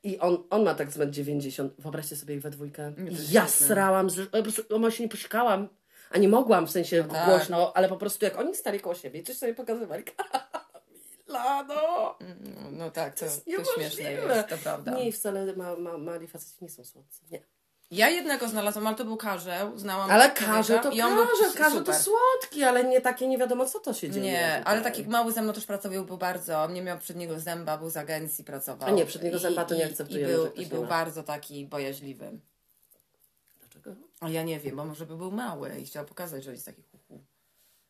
[0.04, 1.74] I on, on ma tak z metr 90.
[1.80, 2.94] Wyobraźcie sobie ich we dwójkę.
[2.96, 5.68] To Ja srałam, z, po prostu oma się nie posikałam.
[6.12, 7.26] A nie mogłam w sensie No tak.
[7.30, 10.04] głośno, ale po prostu jak oni stali koło siebie i coś sobie pokazywali.
[11.28, 12.16] Lano!
[12.20, 14.92] Mm, No tak, to, jest to, śmieszne jest, to prawda.
[14.92, 17.22] Nie, wcale ma, ma, mali faceci nie są słodcy.
[17.32, 17.42] Nie.
[17.92, 21.54] Ja jednego znalazłam, ale to był karzeł, znałam Ale karzeł to i on był karzeł,
[21.58, 24.26] karzeł to słodki, ale nie takie nie wiadomo co to się dzieje.
[24.26, 27.90] Nie, ale taki mały ze mną też pracował, był bardzo, nie miał przedniego zęba, był
[27.90, 28.90] z agencji, pracował.
[28.90, 32.32] A nie, przedniego zęba to nie akceptujemy, I był, i był bardzo taki bojaźliwy.
[33.60, 33.96] Dlaczego?
[34.20, 36.84] A ja nie wiem, bo może by był mały i chciał pokazać, że jest taki
[36.92, 37.24] huhu.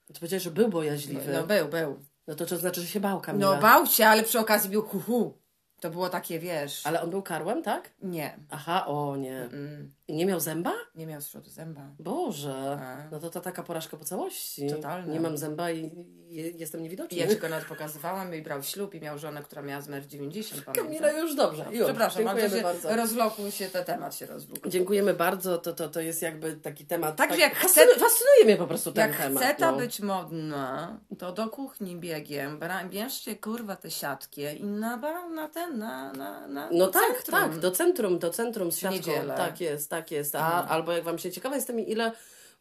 [0.08, 1.34] To powiedziałeś, że był bojaźliwy.
[1.34, 2.00] No był, był.
[2.28, 3.56] No to, to znaczy, że się bał Kamila.
[3.56, 5.41] No bał się, ale przy okazji był huhu.
[5.82, 6.88] To było takie, wiesz...
[6.88, 7.90] Ale on był karłem, tak?
[8.02, 9.38] Nie, Aha, o nie.
[9.42, 10.74] mm, I nie miał zęba?
[10.96, 11.82] nie miał z przodu zęba.
[12.00, 12.78] Boże.
[12.82, 13.10] A.
[13.12, 14.68] No to to taka porażka po całości.
[14.70, 15.14] Totalna.
[15.14, 15.92] Nie mam zęba i
[16.28, 17.18] je, jestem niewidoczny.
[17.18, 20.08] I ja ci go nawet pokazywałam i brał ślub i miał żonę, która miała zmer
[20.08, 20.86] 90, pamiętam.
[20.86, 21.66] Kamila, już dobrze.
[21.72, 21.86] Już.
[21.86, 22.96] Przepraszam, Dziękujemy się bardzo.
[22.96, 24.70] rozlokuł się, ten temat się rozlókł.
[24.70, 25.58] Dziękujemy bardzo.
[25.58, 27.16] To, to, to jest jakby taki temat.
[27.16, 29.44] Tak, jak fascynu- chce- Fascynuje mnie po prostu ten Jak temat.
[29.44, 29.78] chce ta no.
[29.78, 35.71] być modna, to do kuchni biegiem, bierzcie kurwa te siatki i na, ba- na ten,
[35.72, 37.40] na, na, na No tak, centrum.
[37.42, 39.12] tak, do centrum, do centrum z siatką.
[39.38, 40.36] Tak jest, tak jest.
[40.36, 42.12] A, Albo jak wam się ciekawa jestem ile,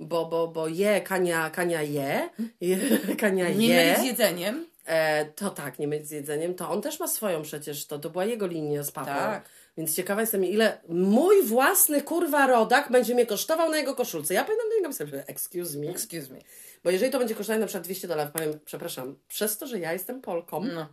[0.00, 2.28] bo, bo, bo je, kania, kania je,
[2.60, 2.78] je
[3.20, 3.84] kania Nie je.
[3.84, 4.66] mylić z jedzeniem.
[4.86, 8.10] E, to tak, nie myć z jedzeniem, to on też ma swoją przecież, to, to
[8.10, 9.06] była jego linia z papą.
[9.06, 9.48] Tak.
[9.76, 14.34] Więc ciekawa jestem, ile mój własny kurwa rodak będzie mnie kosztował na jego koszulce.
[14.34, 15.90] Ja powinnam do niego pisać, że excuse me.
[15.90, 16.38] Excuse me.
[16.84, 19.92] Bo jeżeli to będzie kosztować na przykład 200 dolarów, powiem, przepraszam, przez to, że ja
[19.92, 20.86] jestem Polką, No,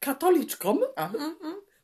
[0.00, 1.18] katoliczką, aha.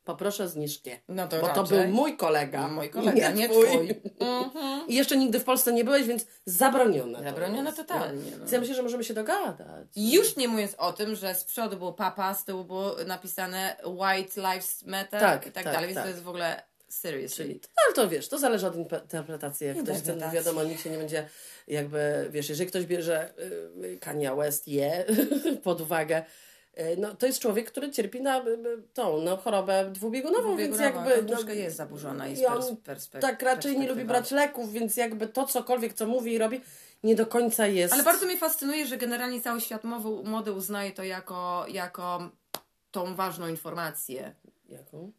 [0.04, 0.90] poproszę zniżkę.
[1.08, 2.68] No to Bo to był mój kolega.
[2.68, 4.00] Mój kolega, nie twój.
[4.20, 4.88] Mhm.
[4.88, 7.18] I jeszcze nigdy w Polsce nie byłeś, więc zabronione.
[7.18, 8.36] to Zabronione jest, totalnie, nie?
[8.36, 8.46] no.
[8.52, 9.88] Ja myślę, że możemy się dogadać.
[9.96, 14.40] Już nie mówiąc o tym, że z przodu był papa, z tyłu było napisane White
[14.40, 16.04] Lives Matter Tak, i tak, tak, dalej, więc tak.
[16.04, 17.44] to jest w ogóle seriously.
[17.44, 19.66] Czyli, ale to wiesz, to zależy od interpretacji.
[19.66, 20.36] Jak ktoś chce, Interpretacji.
[20.38, 21.28] wiadomo, nikt się nie będzie
[21.68, 23.32] jakby, wiesz, jeżeli ktoś bierze
[23.84, 25.04] y, Kanye West je
[25.64, 26.24] pod uwagę,
[26.98, 31.10] no to jest człowiek, który cierpi na y, y, tą no, chorobę dwubiegunową, więc jakby...
[31.10, 32.62] to troszkę jest zaburzona i i on
[33.20, 36.60] tak raczej nie lubi brać leków, więc jakby to cokolwiek, co mówi i robi,
[37.02, 37.94] nie do końca jest...
[37.94, 39.84] Ale bardzo mnie fascynuje, że generalnie cały świat
[40.24, 42.30] mody uznaje to jako, jako
[42.90, 44.34] tą ważną informację.
[44.68, 45.12] Jaką?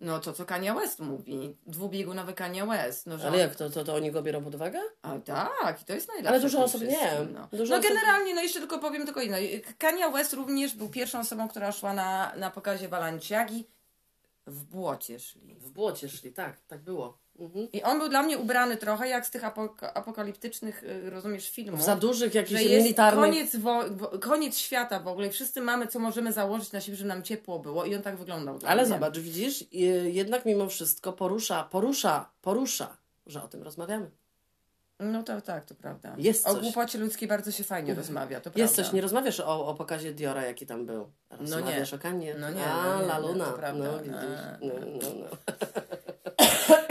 [0.00, 1.56] No to, co Kanye West mówi.
[1.66, 3.06] Dwubiegunowy Kanye West.
[3.06, 4.80] No, że Ale on- jak, to, to, to oni go biorą pod uwagę?
[5.02, 6.30] A tak, i to jest najlepsze.
[6.30, 7.10] Ale dużo osób nie.
[7.32, 9.36] No, Dużo no osób- generalnie, no jeszcze tylko powiem tylko inno.
[9.78, 13.66] Kanye West również był pierwszą osobą, która szła na, na pokazie Balenciagi.
[14.46, 15.54] W błocie szli.
[15.54, 17.18] W błocie szli, tak, tak było.
[17.38, 17.68] Mhm.
[17.72, 21.82] I on był dla mnie ubrany trochę jak z tych apok- apokaliptycznych, y, rozumiesz, filmów.
[21.82, 23.24] Za dużych jakichś że militarnych...
[23.24, 25.30] koniec, wo- koniec świata w ogóle.
[25.30, 27.84] Wszyscy mamy, co możemy założyć na siebie, żeby nam ciepło było.
[27.84, 28.58] I on tak wyglądał.
[28.66, 28.88] Ale mnie.
[28.88, 29.66] zobacz, widzisz, y,
[30.10, 34.10] jednak mimo wszystko porusza, porusza, porusza, że o tym rozmawiamy.
[35.00, 36.14] No to tak, to prawda.
[36.18, 38.82] Jest o głupocie ludzkiej bardzo się fajnie rozmawia, to Jest prawda.
[38.90, 41.10] coś, nie rozmawiasz o, o pokazie Diora, jaki tam był.
[41.30, 41.40] No nie.
[41.56, 42.34] Rozmawiasz o Kanie.
[42.40, 43.44] No nie, A, no nie, La nie, Luna.
[43.44, 43.84] prawda.
[43.84, 44.14] No, widzisz.
[44.16, 45.36] A, No, no, no.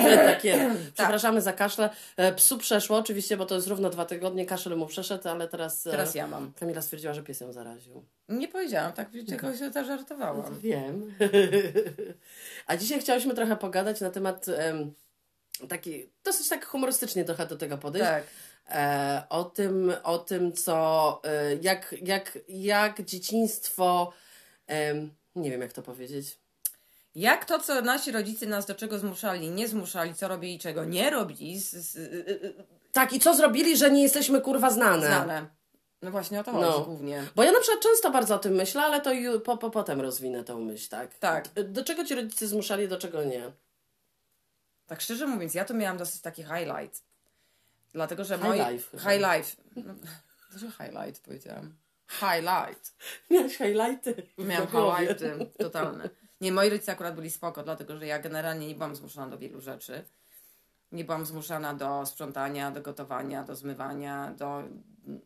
[0.03, 0.91] Tak jest.
[0.93, 1.89] Przepraszamy za kaszle.
[2.17, 4.45] E, Psu przeszło oczywiście, bo to jest równo dwa tygodnie.
[4.45, 6.53] Kaszel mu przeszedł, ale teraz, e, Teraz ja mam.
[6.53, 8.05] Kamila stwierdziła, że pies ją zaraził.
[8.29, 10.59] Nie powiedziałam, tak czegoś się zażartowałam.
[10.59, 11.15] Wiem.
[12.67, 14.93] A dzisiaj chciałyśmy trochę pogadać na temat em,
[15.69, 18.07] taki, dosyć tak humorystycznie trochę do tego podejść.
[18.07, 18.23] Tak.
[18.69, 24.13] E, o tym, o tym, co, e, jak, jak, jak dzieciństwo,
[25.35, 26.42] nie wiem jak to powiedzieć.
[27.15, 31.09] Jak to, co nasi rodzice nas do czego zmuszali, nie zmuszali, co robili, czego nie
[31.09, 32.53] robili, z, z, y,
[32.91, 35.07] Tak, i co zrobili, że nie jesteśmy kurwa znane.
[35.07, 35.45] znane.
[36.01, 36.71] No właśnie o to No.
[36.71, 37.23] chodzi głównie.
[37.35, 40.01] Bo ja na przykład często bardzo o tym myślę, ale to ju, po, po, potem
[40.01, 41.15] rozwinę tą myśl, tak?
[41.19, 41.47] Tak.
[41.63, 43.51] Do czego ci rodzice zmuszali, do czego nie?
[44.87, 47.03] Tak szczerze mówiąc, ja to miałam dosyć taki highlight.
[47.93, 48.59] Dlatego, że High moi...
[48.71, 49.11] life chyba.
[49.11, 49.55] High life.
[49.75, 51.73] No, highlight powiedziałam.
[52.07, 52.93] Highlight.
[53.29, 54.27] Miałeś highlighty.
[54.37, 56.09] Miałam highlighty totalne.
[56.43, 59.61] Nie, moi rodzice akurat byli spoko, dlatego że ja generalnie nie byłam zmuszona do wielu
[59.61, 60.03] rzeczy.
[60.91, 64.63] Nie byłam zmuszana do sprzątania, do gotowania, do zmywania, do,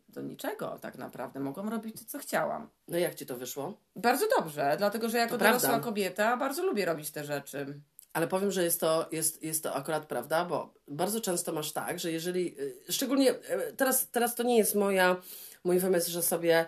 [0.08, 1.40] do niczego tak naprawdę.
[1.40, 2.68] Mogłam robić to, co chciałam.
[2.88, 3.80] No jak ci to wyszło?
[3.96, 5.84] Bardzo dobrze, dlatego że jako To dorosła prawda.
[5.84, 7.80] kobieta bardzo lubię robić te rzeczy.
[8.12, 11.98] Ale powiem, że jest to, jest, jest to akurat prawda, bo bardzo często masz tak,
[11.98, 15.16] że jeżeli, y, szczególnie y, teraz, teraz to nie jest moja,
[15.64, 16.66] mój wymysł, że sobie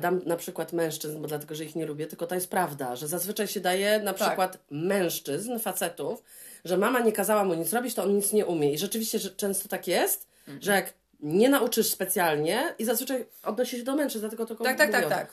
[0.00, 3.08] dam na przykład mężczyzn, bo dlatego, że ich nie lubię, tylko to jest prawda, że
[3.08, 4.26] zazwyczaj się daje na Tak.
[4.28, 6.22] przykład mężczyzn, facetów,
[6.64, 8.72] że mama nie kazała mu nic robić, to on nic nie umie.
[8.72, 10.62] I rzeczywiście że często tak jest, Mhm.
[10.62, 14.90] że jak nie nauczysz specjalnie i zazwyczaj odnosi się do mężczyzn, dlatego to Tak, tak,
[14.92, 15.32] tak, tak.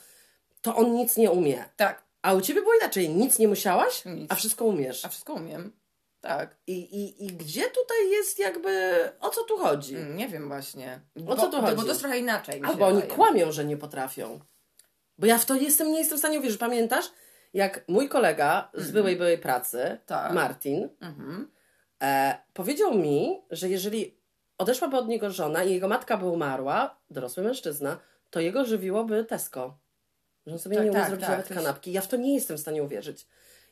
[0.62, 1.64] To on nic nie umie.
[1.76, 4.32] Tak, A u ciebie było inaczej, nic nie musiałaś, Nic.
[4.32, 5.04] a wszystko umiesz.
[5.04, 5.72] a wszystko umiem.
[6.26, 6.56] Tak.
[6.66, 9.96] I, i, I gdzie tutaj jest jakby, o co tu chodzi?
[9.96, 11.00] Mm, Nie wiem właśnie.
[11.16, 11.82] O bo, co tu Bo chodzi?
[11.82, 12.62] to jest trochę inaczej.
[12.64, 13.14] Albo oni wydaje.
[13.14, 14.40] kłamią, że nie potrafią.
[15.18, 16.58] Bo ja w to jestem, nie jestem w stanie uwierzyć.
[16.60, 17.04] Pamiętasz,
[17.54, 19.98] jak mój kolega z byłej, byłej pracy.
[20.06, 20.32] Tak.
[20.32, 21.50] Martin, Mhm.
[22.02, 24.16] e, powiedział mi, że jeżeli
[24.58, 27.98] odeszłaby od niego żona i jego matka by umarła, dorosły mężczyzna,
[28.30, 29.78] to jego żywiłoby Tesco.
[30.46, 31.92] Że on sobie Tak, nie umie tak, zrobić tak, nawet kanapki.
[31.92, 33.26] Ja w to nie jestem w stanie uwierzyć.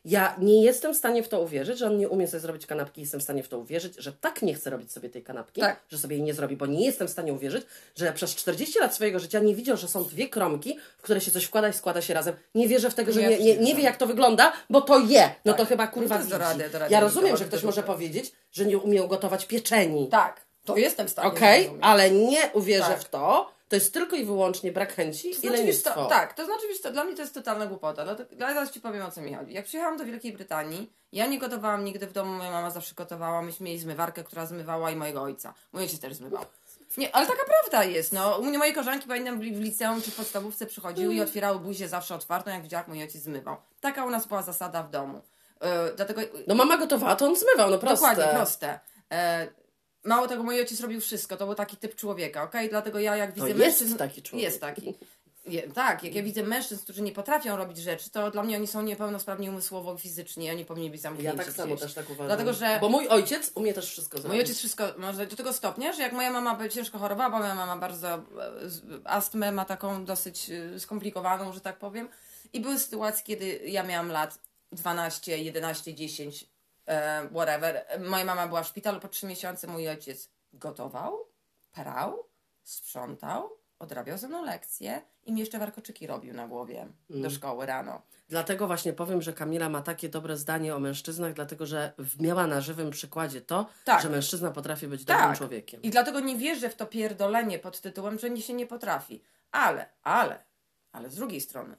[0.05, 3.01] Ja nie jestem w stanie w to uwierzyć, że on nie umie sobie zrobić kanapki.
[3.01, 5.81] Jestem w stanie w to uwierzyć, że tak nie chce robić sobie tej kanapki, Tak.
[5.89, 8.95] że sobie jej nie zrobi, bo nie jestem w stanie uwierzyć, że przez 40 lat
[8.95, 12.03] swojego życia nie widział, że są dwie kromki, w które się coś wkłada i składa
[12.03, 12.35] się razem.
[12.55, 15.31] Nie wierzę w tego, że nie, nie, nie wie, jak to wygląda, bo to je.
[15.45, 15.61] No Tak.
[15.61, 17.83] to chyba No kurwa to jest do rady, do rady Ja rozumiem, że ktoś może
[17.83, 20.09] powiedzieć, że nie umie ugotować pieczeni.
[20.09, 21.85] Tak, to jestem w stanie Okej, zrozumieć.
[21.85, 23.01] ale nie uwierzę Tak.
[23.01, 23.54] w to.
[23.69, 26.07] To jest tylko i wyłącznie brak chęci To i znaczy, lenistwo.
[26.07, 28.05] tak, to znaczy, co, dla mnie to jest totalna głupota.
[28.05, 29.53] Dlatego, zaraz Ci powiem, o co mi chodzi.
[29.53, 33.43] Jak przyjechałam do Wielkiej Brytanii, ja nie gotowałam nigdy w domu, moja mama zawsze gotowała,
[33.43, 35.55] myśmy mieli zmywarkę, która zmywała i mojego ojca.
[35.73, 36.45] Mój ojciec też zmywał.
[36.97, 38.39] Nie, ale taka prawda jest, no.
[38.39, 41.89] U mnie moje koleżanki, pamiętam, w w liceum czy w podstawówce przychodziły i otwierały buzię
[41.89, 43.57] zawsze otwartą, jak widziała, jak mój ojciec zmywał.
[43.81, 45.21] Taka u nas była zasada w domu.
[45.61, 48.09] Yy, dlatego No mama gotowała, to on zmywał, no proste.
[48.09, 48.81] Dokładnie, proste.
[49.13, 49.49] E,
[50.05, 51.37] mało tego, mój ojciec robił wszystko.
[51.37, 52.69] To był taki typ człowieka, okej?
[52.69, 53.97] Dlatego ja jak widzę jest mężczyzn...
[53.97, 54.45] taki człowiek.
[54.45, 54.95] Jest taki.
[55.47, 58.67] Je, tak, jak ja widzę mężczyzn, którzy nie potrafią robić rzeczy, to dla mnie oni
[58.67, 62.27] są niepełnosprawni umysłowo i fizycznie, oni powinni być Ja zamknięci tak samo też tak uważam.
[62.27, 64.33] Dlatego, że- Bo mój ojciec umie też wszystko zrobić.
[64.33, 67.55] Mój ojciec wszystko, może do tego stopnia, że jak moja mama ciężko chorowała, bo moja
[67.55, 68.21] mama bardzo e,
[69.05, 72.09] astmę ma taką dosyć e, skomplikowaną, że tak powiem.
[72.53, 74.39] I były sytuacje, kiedy ja miałam lat
[74.73, 76.47] 12, 11, 10, e,
[77.33, 77.85] whatever.
[78.01, 81.19] Moja mama była w szpitalu po 3 miesiące, mój ojciec gotował,
[81.73, 82.19] prał,
[82.63, 88.03] sprzątał, odrabiał ze mną lekcje i mi jeszcze warkoczyki robił na głowie do szkoły rano.
[88.29, 92.61] Dlatego właśnie powiem, że Kamila ma takie dobre zdanie o mężczyznach, dlatego że miała na
[92.61, 94.03] żywym przykładzie to, Tak.
[94.03, 95.83] że mężczyzna potrafi być dobrym człowiekiem.
[95.83, 99.23] I dlatego nie wierzę w to pierdolenie pod tytułem, że nie się nie potrafi.
[99.51, 100.45] Ale, ale,
[100.93, 101.77] ale z drugiej strony.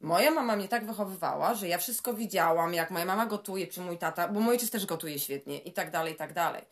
[0.00, 3.98] Moja mama mnie tak wychowywała, że ja wszystko widziałam, jak moja mama gotuje, czy mój
[3.98, 6.62] tata, bo mój ojciec też gotuje świetnie i tak dalej, i tak dalej.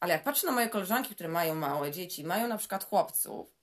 [0.00, 3.54] Ale jak patrzę na moje koleżanki, które mają małe dzieci, mają na przykład chłopców,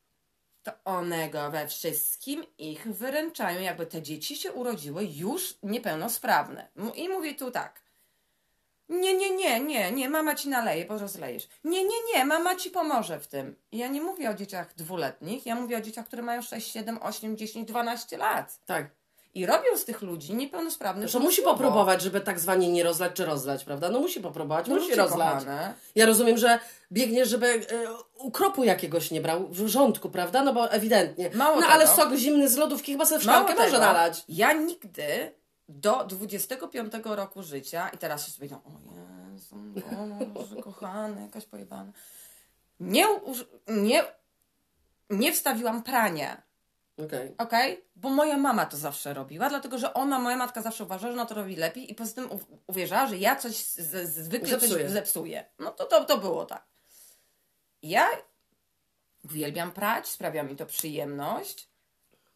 [0.63, 6.67] to one go we wszystkim ich wyręczają, jakby te dzieci się urodziły już niepełnosprawne.
[6.95, 7.81] I mówię tu tak.
[8.89, 11.47] Nie, nie, nie, nie, nie, mama ci naleje, bo rozlejesz.
[11.63, 13.55] Nie, nie, nie, mama ci pomoże w tym.
[13.71, 16.99] I ja nie mówię o dzieciach dwuletnich, ja mówię o dzieciach, które mają 6, 7,
[17.01, 18.59] 8, 10, 12 lat.
[18.65, 18.98] Tak.
[19.33, 21.11] I robią z tych ludzi niepełnosprawnych.
[21.11, 23.89] To musi popróbować, żeby tak zwanie nie rozlać czy rozlać, prawda?
[23.89, 25.33] No musi popróbować, No musi rozlać.
[25.33, 25.73] kochane.
[25.95, 26.59] Ja rozumiem, że
[26.91, 27.61] biegniesz, żeby e,
[28.17, 30.43] ukropu jakiegoś nie brał w rządku, prawda?
[30.43, 31.29] No bo ewidentnie.
[31.33, 31.73] Mało no tego.
[31.73, 34.23] ale sok zimny z lodówki chyba sobie w szklankę może nalać.
[34.29, 35.31] Ja nigdy
[35.69, 38.71] do 25 roku życia, i teraz się sobie o
[39.33, 39.55] Jezu,
[40.27, 41.91] Boże, kochany, jakaś pojebana.
[42.79, 43.05] Nie,
[43.67, 44.03] nie,
[45.09, 46.41] nie wstawiłam prania.
[47.05, 47.35] Okej.
[47.37, 47.85] Okej?
[47.95, 51.25] Bo moja mama to zawsze robiła, dlatego że ona, moja matka zawsze uważała, że ona
[51.25, 52.29] to robi lepiej i poza tym
[52.67, 54.83] uwierzała, że ja coś z, zwykle Zepsuję.
[54.83, 55.45] coś zepsuję.
[55.59, 56.65] No to, to, to było tak.
[57.83, 58.09] Ja
[59.25, 61.69] uwielbiam prać, sprawia mi to przyjemność,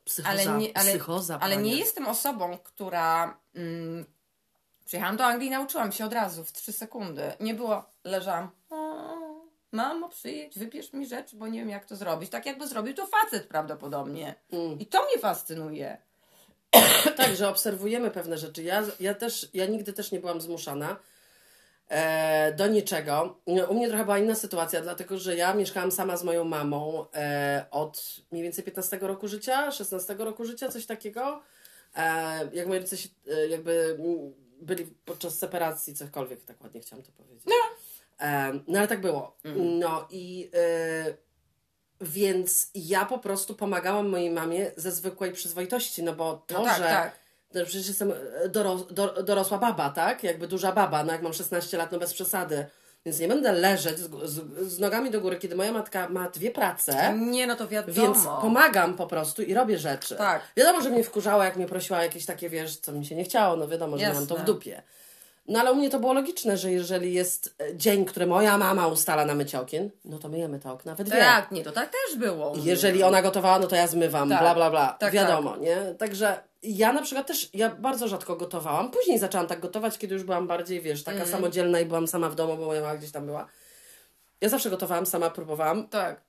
[0.06, 3.38] Psychoza, ale nie, ale, psychoza, ale nie jestem osobą, która.
[3.56, 4.06] Mm,
[4.86, 7.32] przyjechałam do Anglii i nauczyłam się od razu w trzy sekundy.
[7.40, 8.50] Nie było, leżałam.
[9.74, 12.30] Mamo, przyjedź, wybierz mi rzeczy, bo nie wiem, jak to zrobić.
[12.30, 14.36] Tak jakby zrobił to facet prawdopodobnie.
[14.52, 14.80] Mm.
[14.80, 15.98] I to mnie fascynuje.
[17.18, 18.64] Tak, że obserwujemy pewne rzeczy.
[18.64, 21.00] Ja, ja też, ja nigdy też nie byłam zmuszana
[21.90, 23.40] e, do niczego.
[23.46, 27.66] U mnie trochę była inna sytuacja, dlatego że ja mieszkałam sama z moją mamą e,
[27.72, 31.42] od mniej więcej 15 roku życia, 16 roku życia, coś takiego.
[31.96, 32.02] E,
[32.54, 33.98] jak moi rodzice się, e, jakby
[34.62, 37.44] byli podczas separacji, cokolwiek, tak ładnie chciałam to powiedzieć.
[37.46, 37.56] No,
[38.68, 39.38] no ale tak było.
[39.80, 41.14] No i e,
[42.02, 46.78] więc ja po prostu pomagałam mojej mamie ze zwykłej przyzwoitości, no bo to, No tak,
[46.78, 47.20] że tak.
[47.54, 50.24] no przecież jestem e, doros, do, dorosła baba, tak?
[50.24, 52.66] Jakby duża baba, no jak mam 16 lat, no bez przesady.
[53.06, 56.52] Więc nie będę leżeć z, z, z nogami do góry, kiedy moja matka ma dwie
[56.52, 57.14] prace.
[57.20, 57.94] Nie, no to wiadomo.
[58.02, 60.16] Więc pomagam po prostu i robię rzeczy.
[60.16, 60.42] Tak.
[60.58, 63.56] Wiadomo, że mnie wkurzała, jak mnie prosiła jakieś takie, wiesz, co mi się nie chciało,
[63.56, 64.46] no wiadomo, że mam to w Jasne.
[64.46, 64.82] dupie.
[65.48, 68.88] No ale u mnie to było logiczne, że jeżeli jest e, dzień, który moja mama
[68.88, 71.18] ustala na mycie okien, no to myjemy te okna we dwie.
[71.20, 72.54] Tak, nie, to tak też było.
[72.64, 74.40] Jeżeli ona gotowała, no to ja zmywam, Tak.
[74.40, 74.96] bla, bla, bla.
[75.00, 75.78] Tak, Wiadomo, nie?
[75.98, 78.92] Także ja na przykład też, ja bardzo rzadko gotowałam.
[78.92, 81.32] Później zaczęłam tak gotować, kiedy już byłam bardziej, wiesz, taka Mhm.
[81.32, 83.46] samodzielna i byłam sama w domu, bo moja mama gdzieś tam była.
[84.42, 86.22] Ja zawsze gotowałam, sama próbowałam, Tak.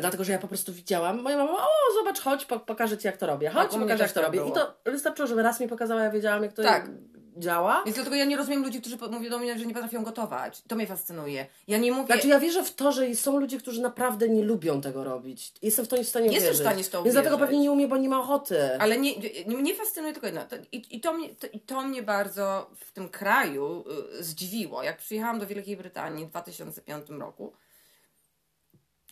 [0.00, 1.22] dlatego, że ja po prostu widziałam.
[1.22, 3.50] Moja mama, o, zobacz, chodź, po, pokażę Ci, jak to robię.
[3.50, 4.38] Chodź, Tak, pokażę, jak to tak robię.
[4.38, 4.50] było.
[4.50, 6.90] I to wystarczyło, żeby raz mi pokazała, ja wiedziałam, jak to Tak.
[7.38, 7.82] Działa.
[7.84, 10.62] Więc dlatego ja nie rozumiem ludzi, którzy mówią do mnie, że nie potrafią gotować.
[10.68, 11.46] To mnie fascynuje.
[11.68, 12.06] Ja nie mówię...
[12.06, 15.52] Znaczy ja wierzę w to, że są ludzie, którzy naprawdę nie lubią tego robić.
[15.62, 16.66] Jestem w to w stanie Jestem w uwierzyć.
[16.66, 18.78] stanie w to Więc dlatego pewnie nie umie, bo nie ma ochoty.
[18.80, 20.42] Ale nie, nie, mnie fascynuje tylko jedno.
[20.72, 23.84] I, i, to mnie, to, I to mnie bardzo w tym kraju
[24.20, 24.82] y, zdziwiło.
[24.82, 27.52] Jak przyjechałam do Wielkiej Brytanii w 2005 roku,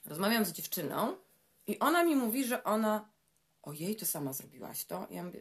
[0.06, 1.16] rozmawiam z dziewczyną
[1.66, 3.08] i ona mi mówi, że ona
[3.62, 5.06] ojej, to sama zrobiłaś to?
[5.10, 5.40] Ja mówię,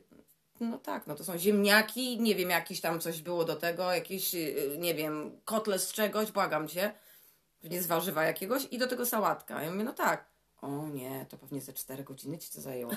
[0.60, 4.36] no tak, no to są ziemniaki, nie wiem, jakieś tam coś było do tego, jakieś,
[4.36, 6.94] y, nie wiem, kotle z czegoś, błagam cię,
[7.62, 9.64] pewnie z warzywa jakiegoś i do tego sałatka.
[9.64, 10.26] Ja mówię, no tak.
[10.62, 12.92] O nie, to pewnie ze 4 godziny ci to zajęło.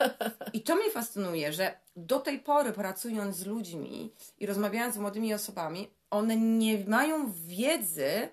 [0.52, 5.34] I to mnie fascynuje, że do tej pory pracując z ludźmi i rozmawiając z młodymi
[5.34, 8.28] osobami, one nie mają wiedzy,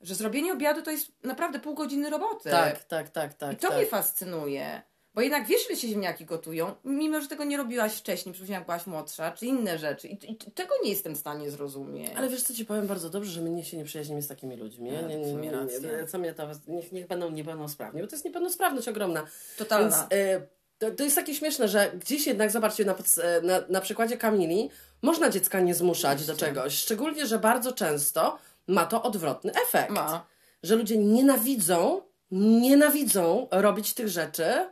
[0.00, 2.50] że zrobienie obiadu to jest naprawdę pół godziny roboty.
[2.50, 3.52] Tak, tak, tak, tak.
[3.52, 3.76] I to tak.
[3.76, 4.82] mnie fascynuje.
[5.14, 8.64] Bo jednak wiesz, ile się ziemniaki gotują, mimo że tego nie robiłaś wcześniej, przecież jak
[8.64, 10.08] byłaś młodsza, czy inne rzeczy.
[10.08, 12.12] I, I tego nie jestem w stanie zrozumieć.
[12.16, 14.90] Ale wiesz co ci powiem bardzo dobrze, że my się nie przyjaźnimy z takimi ludźmi.
[14.90, 18.24] Nie, nie, nie, nie, nie, co mnie to, niech, niech będą niepełnosprawni, bo to jest
[18.24, 19.26] niepełnosprawność ogromna.
[19.58, 20.08] Totalna.
[20.10, 20.48] Więc y,
[20.78, 24.70] to, to jest takie śmieszne, że gdzieś jednak, zobaczcie, na, e, na, na przykładzie Kamili,
[25.02, 26.74] można dziecka nie zmuszać do czegoś.
[26.74, 29.90] Szczególnie, że bardzo często ma to odwrotny efekt.
[29.90, 30.26] Ma.
[30.62, 34.68] Że ludzie nienawidzą, nienawidzą robić tych rzeczy, e,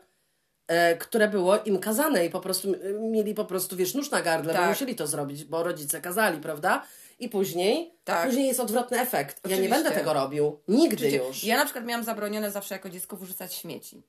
[0.98, 4.52] które było im kazane i po prostu e, mieli po prostu, wiesz, nóż na gardle,
[4.52, 4.68] bo Tak.
[4.68, 6.82] musieli to zrobić, bo rodzice kazali, prawda?
[7.18, 8.26] I później, Tak.
[8.26, 9.40] później jest odwrotny efekt.
[9.44, 9.74] Ja nie Oczywiście.
[9.84, 10.60] będę tego robił.
[10.68, 11.44] Nigdy Wiecie, już.
[11.44, 14.02] Ja na przykład miałam zabronione zawsze jako dziecko wyrzucać śmieci.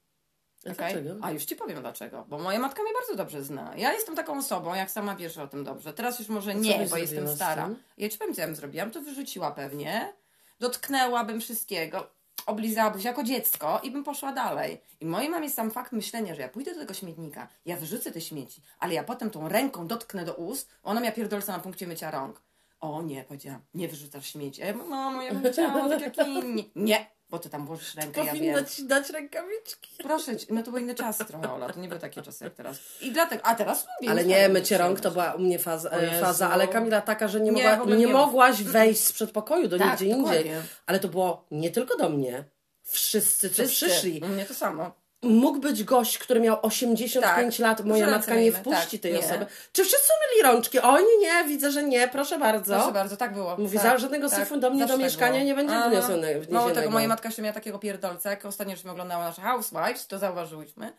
[0.67, 0.93] A Okej?
[0.93, 1.15] dlaczego?
[1.21, 2.25] A już ci powiem dlaczego.
[2.29, 3.73] Bo moja matka mnie bardzo dobrze zna.
[3.77, 5.93] Ja jestem taką osobą, jak sama wiesz o tym dobrze.
[5.93, 7.69] Teraz już może nie, bo jestem stara.
[7.97, 8.85] Ja ci powiem, co ja bym zrobiła.
[8.85, 10.13] To wyrzuciła pewnie.
[10.59, 12.09] Dotknęłabym wszystkiego.
[12.45, 14.81] Oblizałaby się jako dziecko i bym poszła dalej.
[14.99, 18.21] I mojej mamie sam fakt myślenia, że ja pójdę do tego śmietnika, ja wyrzucę te
[18.21, 22.11] śmieci, ale ja potem tą ręką dotknę do ust, ona miała pierdolca na punkcie mycia
[22.11, 22.41] rąk.
[22.79, 24.63] O nie, powiedziałam, nie wyrzucasz śmieci.
[24.63, 26.71] A mamo, ja bym chciała tak jak inni.
[26.75, 28.35] Nie, bo ty tam włożysz rękę, ja wiem.
[28.35, 29.89] Powinna ci dać rękawiczki.
[30.03, 32.53] Proszę cię, no to były inne czasy trochę, Ola, to nie były takie czasy jak
[32.53, 32.77] teraz.
[33.01, 34.11] I dlatego, a teraz lubię.
[34.11, 36.21] Ale nie, mycie rąk to była u mnie faza, Jezu.
[36.21, 38.13] faza ale Kamila taka, że nie, Nie, mogła, nie nie.
[38.13, 40.23] mogłaś wejść z przedpokoju do Tak, nigdzie indziej.
[40.23, 40.61] dokładnie.
[40.85, 42.43] Ale to było nie tylko do mnie.
[42.83, 43.85] Wszyscy, co Wszyscy.
[43.85, 44.21] przyszli.
[44.23, 44.91] U mnie to samo.
[45.23, 47.59] Mógł być gość, który miał 85 Tak.
[47.63, 49.19] lat, moja matka nie wpuści Tak, tej nie.
[49.19, 49.45] osoby.
[49.73, 50.79] Czy wszyscy myli rączki?
[50.79, 52.75] O nie, nie, widzę, że nie, proszę bardzo.
[52.75, 53.57] Proszę bardzo, tak było.
[53.57, 55.43] Mówi, tak, za żadnego syfu do mnie do tak mieszkania było.
[55.45, 55.89] nie będzie Aha.
[55.89, 60.07] wniesione- Mało tego, moja matka jeszcze miała takiego pierdolca, jak ostatnio żeśmy oglądały nasze Housewives,
[60.07, 60.93] to zauważyłyśmy.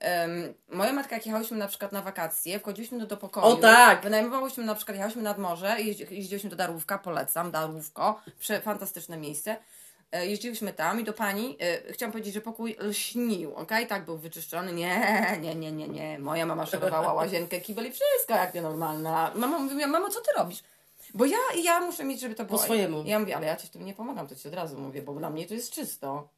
[0.00, 3.46] Em, moja matka, jak jechałyśmy na przykład na wakacje, wchodziliśmy do, do pokoju.
[3.46, 4.02] O tak!
[4.02, 8.20] Wynajmowałyśmy na przykład, jechałyśmy nad morze, jeździ, jeździłyśmy do Darłówka, polecam, Darłówko,
[8.62, 9.56] fantastyczne miejsce.
[10.12, 13.86] E, Jeździłyśmy tam i do pani, e, chciałam powiedzieć, że pokój lśnił, okej?
[13.86, 14.72] Tak był wyczyszczony.
[14.72, 16.18] Nie, nie, nie, nie, nie.
[16.18, 19.32] Moja mama szorowała łazienkę, kibel i wszystko jak nienormalna.
[19.34, 20.62] Mama mówi, mamo, co ty robisz?
[21.14, 22.58] Bo ja, ja muszę mieć, żeby to było.
[22.58, 23.02] swojemu.
[23.04, 25.14] Ja mówię, ale ja ci w tym nie pomagam, to ci od razu mówię, bo
[25.14, 26.28] dla mnie to jest czysto.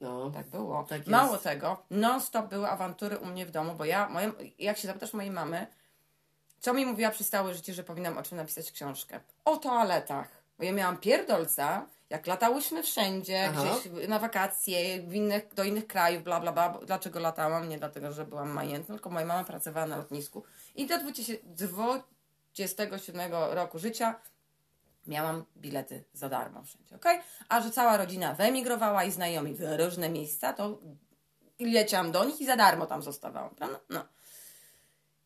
[0.00, 0.30] No.
[0.30, 0.84] Tak było.
[0.88, 1.06] Tak.
[1.06, 5.12] Mało tego, non-stop były awantury u mnie w domu, bo ja, moja, jak się zapytasz
[5.12, 5.66] mojej mamy,
[6.60, 9.20] co mi mówiła przez całe życie, że powinnam o czym napisać książkę?
[9.44, 10.28] O toaletach.
[10.58, 13.62] Bo ja miałam pierdolca, jak latałyśmy wszędzie, Aha.
[13.62, 16.78] gdzieś na wakacje, innych, do innych krajów, bla, bla, bla.
[16.86, 17.68] Dlaczego latałam?
[17.68, 20.44] Nie dlatego, że byłam majętna, tylko moja mama pracowała na lotnisku.
[20.74, 21.32] I do 20
[22.54, 24.20] 27 roku życia
[25.06, 27.20] miałam bilety za darmo wszędzie, okej?
[27.48, 30.78] A że cała rodzina wyemigrowała i znajomi w różne miejsca, to
[31.60, 33.80] leciałam do nich i za darmo tam zostawałam, prawda?
[33.90, 34.04] No.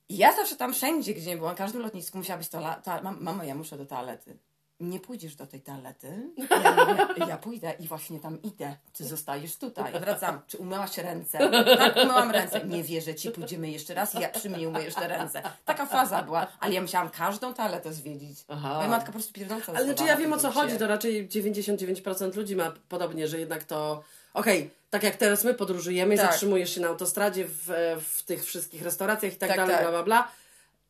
[0.09, 3.13] I ja zawsze tam wszędzie, gdzie nie byłam, na każdym lotnisku musiała być to, to
[3.21, 4.39] mamo, ja muszę do toalety.
[4.81, 6.09] Nie pójdziesz do tej toalety?
[6.65, 8.77] Ja, mówię, ja pójdę i właśnie tam idę.
[8.93, 9.93] Ty zostajesz tutaj.
[10.01, 10.41] Wracam.
[10.47, 11.39] Czy umyłaś ręce?
[11.79, 12.65] Tak, umyłam ręce.
[12.67, 15.43] Nie wierzę ci, pójdziemy jeszcze raz i ja przy mnie umyjesz te ręce.
[15.65, 18.39] Taka faza była, ale ja musiałam każdą toaletę zwiedzić.
[18.49, 18.75] Aha.
[18.75, 20.79] Moja matka po prostu pierdolca Ale znaczy ja wiem o co chodzi, się.
[20.79, 24.03] to raczej 99% ludzi ma podobnie, że jednak to.
[24.35, 26.27] Okej, tak jak teraz my podróżujemy, Tak.
[26.31, 27.71] zatrzymujesz się na autostradzie w,
[28.09, 29.83] w tych wszystkich restauracjach i tak, Tak, dalej, tak.
[29.85, 30.29] bla bla bla.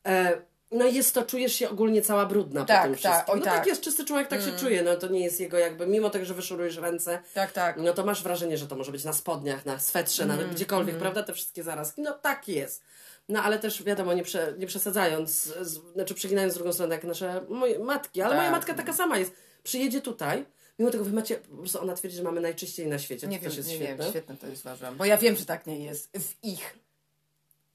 [0.05, 3.33] E, no i jest to, czujesz się ogólnie cała brudna Tak, po tym tak, wszystkim.
[3.33, 3.55] oj no tak.
[3.55, 6.25] tak jest, czysty człowiek tak się czuje, no to nie jest jego jakby, mimo tego,
[6.25, 7.77] że wyszurujesz ręce, Tak, tak.
[7.77, 10.95] no to masz wrażenie, że to może być na spodniach, na swetrze, na Mhm, gdziekolwiek,
[10.97, 12.83] prawda, te wszystkie zarazki, no tak jest.
[13.29, 17.03] No ale też wiadomo, nie, prze, nie przesadzając, z, znaczy przeginając z drugą stronę, jak
[17.03, 18.37] nasze moje matki, ale Tak.
[18.39, 19.33] moja matka taka sama jest.
[19.63, 20.45] Przyjedzie tutaj,
[20.79, 23.41] mimo tego wy macie, po prostu ona twierdzi, że mamy najczyściej na świecie, Nie to
[23.41, 23.97] wiem, też jest nie świetne.
[24.03, 24.97] wiem, świetne to jest uważam.
[24.97, 26.75] Bo ja wiem, że tak nie jest w ich.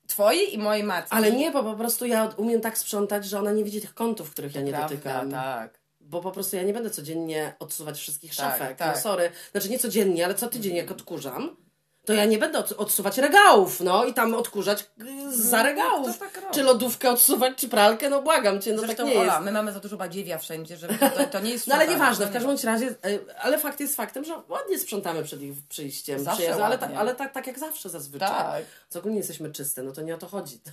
[0.06, 1.12] Twojej i mojej matki.
[1.16, 4.30] Ale nie, bo po prostu ja umiem tak sprzątać, że ona nie widzi tych kątów,
[4.30, 5.30] których ja nie Prawda, dotykam.
[5.30, 5.80] tak.
[6.00, 8.76] Bo po prostu ja nie będę codziennie odsuwać wszystkich Tak, szafek.
[8.76, 8.96] tak.
[8.96, 9.30] No sorry.
[9.52, 11.56] Znaczy nie codziennie, ale co tydzień jak odkurzam,
[12.04, 14.90] to ja nie będę od, odsuwać regałów, no i tam odkurzać
[15.30, 16.18] y, za regałów.
[16.18, 19.32] to tak czy lodówkę odsuwać, czy pralkę, no błagam cię, no Zresztą, tak nie Ola,
[19.32, 19.44] jest.
[19.44, 22.32] my mamy za dużo badziewia wszędzie, że to, to, nie jest No ale nieważne, w
[22.32, 26.66] każdym razie, y, ale fakt jest faktem, że ładnie sprzątamy przed ich przyjściem, Zawsze przyjazdem,
[26.66, 28.28] ale, tak, ale tak, tak jak zawsze zazwyczaj.
[28.28, 28.64] Tak.
[28.88, 30.60] Co ogólnie jesteśmy czyste, no to nie o to chodzi.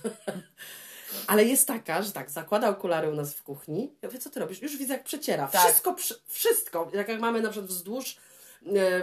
[1.26, 3.94] Ale jest taka, że tak, zakłada okulary u nas w kuchni.
[4.02, 4.62] Ja mówię, co ty robisz?
[4.62, 5.48] Już widzę, jak przeciera.
[5.48, 5.60] Tak.
[5.60, 5.96] Wszystko,
[6.28, 6.90] wszystko.
[6.94, 8.16] Jak, jak mamy na przykład wzdłuż,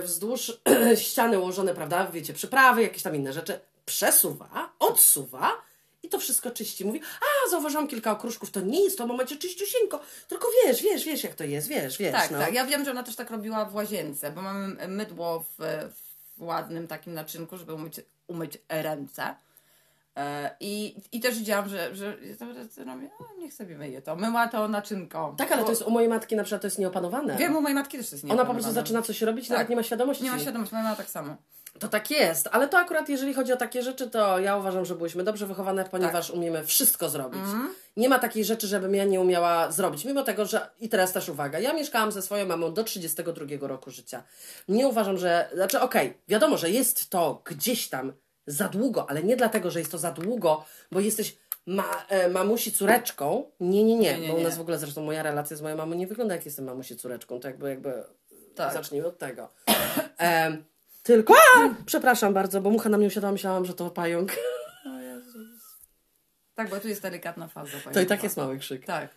[0.03, 0.61] wzdłuż
[1.07, 5.51] ściany ułożone, prawda, wiecie, przyprawy, jakieś tam inne rzeczy, przesuwa, odsuwa
[6.03, 6.85] i to wszystko czyści.
[6.85, 11.05] Mówi, a zauważyłam kilka okruszków, to nie jest to, bo macie czyściusieńko, tylko wiesz, wiesz,
[11.05, 12.11] wiesz jak to jest, wiesz, wiesz.
[12.11, 12.39] Tak, no.
[12.39, 12.53] tak.
[12.53, 15.89] Ja wiem, że ona też tak robiła w łazience, bo mamy mydło w,
[16.37, 19.35] w ładnym takim naczynku, żeby umyć, umyć ręce.
[20.19, 22.17] E, I, I też widziałam, że, że
[22.69, 24.15] co robię, a, niech sobie myje to.
[24.15, 25.35] Myła to naczynko.
[25.37, 27.35] Tak, ale Bo- to jest u mojej matki na przykład to jest nieopanowane.
[27.37, 28.73] Wiem, u mojej matki też to jest Ona po prostu nieopanowane.
[28.81, 29.57] zaczyna coś robić, Tak.
[29.57, 30.23] nawet nie ma świadomości.
[30.23, 31.35] Nie ma świadomości, moja mama tak samo.
[31.79, 34.95] To tak jest, ale to akurat jeżeli chodzi o takie rzeczy, to ja uważam, że
[34.95, 36.35] byłyśmy dobrze wychowane, ponieważ Tak.
[36.35, 37.39] umiemy wszystko zrobić.
[37.39, 37.69] Mhm.
[37.97, 40.05] Nie ma takiej rzeczy, żebym ja nie umiała zrobić.
[40.05, 43.91] Mimo tego, że i teraz też uwaga, ja mieszkałam ze swoją mamą do 32 roku
[43.91, 44.23] życia.
[44.67, 45.49] Nie uważam, że.
[45.53, 48.13] Znaczy, okej, wiadomo, że jest to gdzieś tam
[48.49, 51.37] za długo, ale nie dlatego, że jest to za długo, bo jesteś.
[51.65, 53.51] Ma, e, mamusi córeczką.
[53.59, 55.95] Nie, nie, nie, Nie, Bo u nas w ogóle zresztą moja relacja z moją mamą
[55.95, 57.39] nie wygląda jak jestem mamusi córeczką.
[57.39, 58.03] To jakby, jakby
[58.55, 58.73] Tak.
[58.73, 59.49] Zacznijmy od tego.
[60.17, 60.63] Em,
[61.03, 61.35] tylko.
[61.35, 61.69] A!
[61.85, 64.31] Przepraszam bardzo, bo mucha na mnie usiadła, myślałam, że to pająk.
[64.85, 65.77] O Jezus.
[66.55, 67.77] Tak, bo tu jest delikatna faza.
[67.93, 68.85] To i tak jest mały krzyk.
[68.85, 69.09] Tak.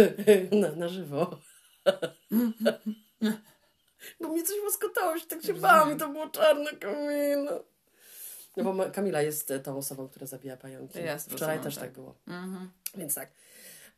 [0.60, 1.38] Na, na żywo.
[4.20, 7.52] Bo mnie coś łaskotało, się tak się bałam i to było czarne Kamila.
[8.56, 10.98] No bo ma- Kamila jest e, tą osobą, która zabija pająki.
[11.28, 11.84] Wczoraj też tak.
[11.84, 12.14] tak było.
[12.26, 12.70] Mhm.
[12.94, 13.30] Więc tak.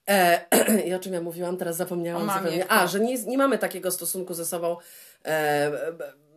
[0.08, 0.40] E,
[0.86, 2.72] I o czym ja mówiłam, teraz zapomniałam mamie?
[2.72, 4.76] A, że nie, nie mamy takiego stosunku ze sobą.
[5.24, 5.70] E,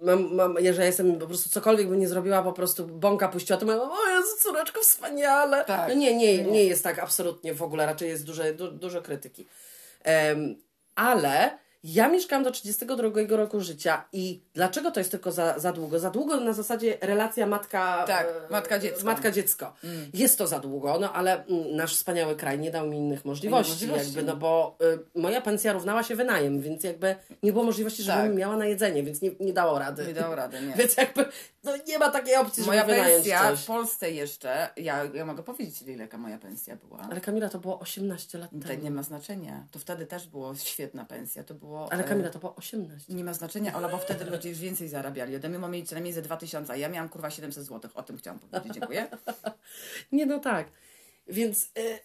[0.01, 3.65] mam, mam, jeżeli jestem po prostu cokolwiek bym nie zrobiła, po prostu bąka puściła, to
[3.65, 5.65] mówię, o Jezu, córeczko, wspaniale.
[5.65, 5.89] Tak.
[5.89, 9.47] No nie, nie, nie jest tak absolutnie w ogóle, raczej jest duże, du, dużo krytyki.
[10.03, 10.55] Em,
[10.95, 15.99] ale ja mieszkałam do 32 roku życia i dlaczego to jest tylko za, za długo?
[15.99, 18.03] Za długo na zasadzie relacja matka...
[18.07, 19.05] Tak, e, matka-dziecko.
[19.05, 19.73] Matka-dziecko.
[20.13, 23.71] Jest to za długo, no ale mm, nasz wspaniały kraj nie dał mi innych możliwości,
[23.71, 24.05] możliwości.
[24.15, 24.77] jakby, no bo
[25.15, 28.35] y, moja pensja równała się wynajem, więc jakby nie było możliwości, żebym Tak.
[28.35, 30.07] miała na jedzenie, więc nie, nie dało rady.
[30.07, 30.73] Nie dało rady, nie.
[30.83, 31.25] Więc jakby,
[31.63, 33.59] no nie ma takiej opcji, Moja żeby wynająć pensja coś.
[33.63, 36.99] w Polsce jeszcze, ja, ja mogę powiedzieć, ile jaka moja pensja była.
[37.11, 38.83] Ale Kamila, to było 18 lat To temu.
[38.83, 39.67] nie ma znaczenia.
[39.71, 41.43] To wtedy też było świetna pensja.
[41.43, 41.91] To było.
[41.93, 43.13] Ale e, Kamila, to było 18.
[43.13, 45.35] Nie ma znaczenia, Ola, bo wtedy ludzie już więcej zarabiali.
[45.35, 47.91] Ode mnie mam mieli co najmniej ze 2000, a ja miałam kurwa 700 zł.
[47.95, 48.73] O tym chciałam powiedzieć.
[48.73, 49.07] Dziękuję.
[50.11, 50.67] Nie, no tak.
[51.27, 51.99] Więc, y,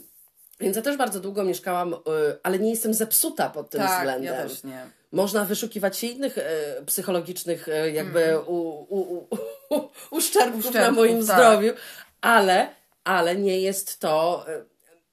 [0.60, 1.96] więc ja też bardzo długo mieszkałam, y,
[2.42, 4.34] ale nie jestem zepsuta pod tym tak, względem.
[4.34, 4.86] ja też nie.
[5.12, 6.42] Można wyszukiwać się innych e,
[6.86, 9.28] psychologicznych e, jakby u, u, u,
[9.70, 11.36] u, uszczerbków na moim tak.
[11.36, 11.72] zdrowiu,
[12.20, 12.68] ale,
[13.04, 14.64] ale nie jest to, e,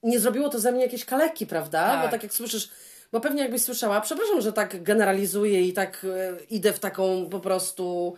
[0.04, 1.88] nie zrobiło to ze mnie jakieś kaleki, prawda?
[1.88, 2.06] Tak.
[2.06, 2.70] Bo tak jak słyszysz,
[3.12, 6.06] bo pewnie jakbyś słyszała, przepraszam, że tak generalizuję i tak
[6.50, 8.16] idę w taką po prostu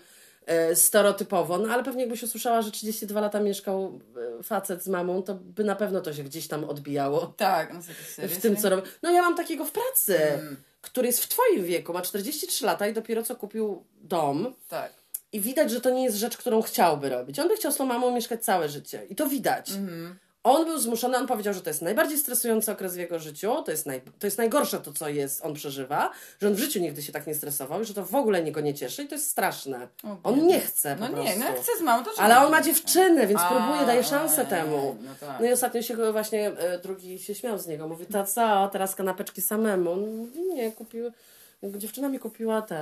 [0.73, 3.99] stereotypowo, no ale pewnie jakbyś usłyszała, że 32 lata mieszkał
[4.39, 7.79] e, facet z mamą, to by na pewno to się gdzieś tam odbijało Tak, no
[8.27, 8.83] w tym, co robię.
[9.03, 10.57] No ja mam takiego w pracy, Mm.
[10.81, 14.53] który jest w twoim wieku, ma 43 lata i dopiero co kupił dom.
[14.67, 14.93] Tak.
[15.31, 17.39] I widać, że to nie jest rzecz, którą chciałby robić.
[17.39, 19.05] On by chciał z tą mamą mieszkać całe życie.
[19.09, 19.71] I to widać.
[19.71, 20.19] Mhm.
[20.43, 23.71] On był zmuszony, on powiedział, że to jest najbardziej stresujący okres w jego życiu, to
[23.71, 27.01] jest, naj, to jest najgorsze to, co jest, on przeżywa, że on w życiu nigdy
[27.03, 29.29] się tak nie stresował i że to w ogóle niego nie cieszy i to jest
[29.31, 29.87] straszne.
[30.23, 31.25] On nie chce po No prostu.
[31.25, 32.51] nie, no jak chce z mamą, to czemu Ale on nie?
[32.51, 34.95] ma dziewczynę, więc A, próbuje, daje szansę ej, temu.
[35.01, 35.39] No tak.
[35.39, 37.87] No i ostatnio się go właśnie e, drugi się śmiał z niego.
[37.87, 39.91] Mówi, to co, teraz kanapeczki samemu?
[39.91, 41.11] On mówi, nie, kupił,
[41.63, 42.77] dziewczyna mi kupiła te,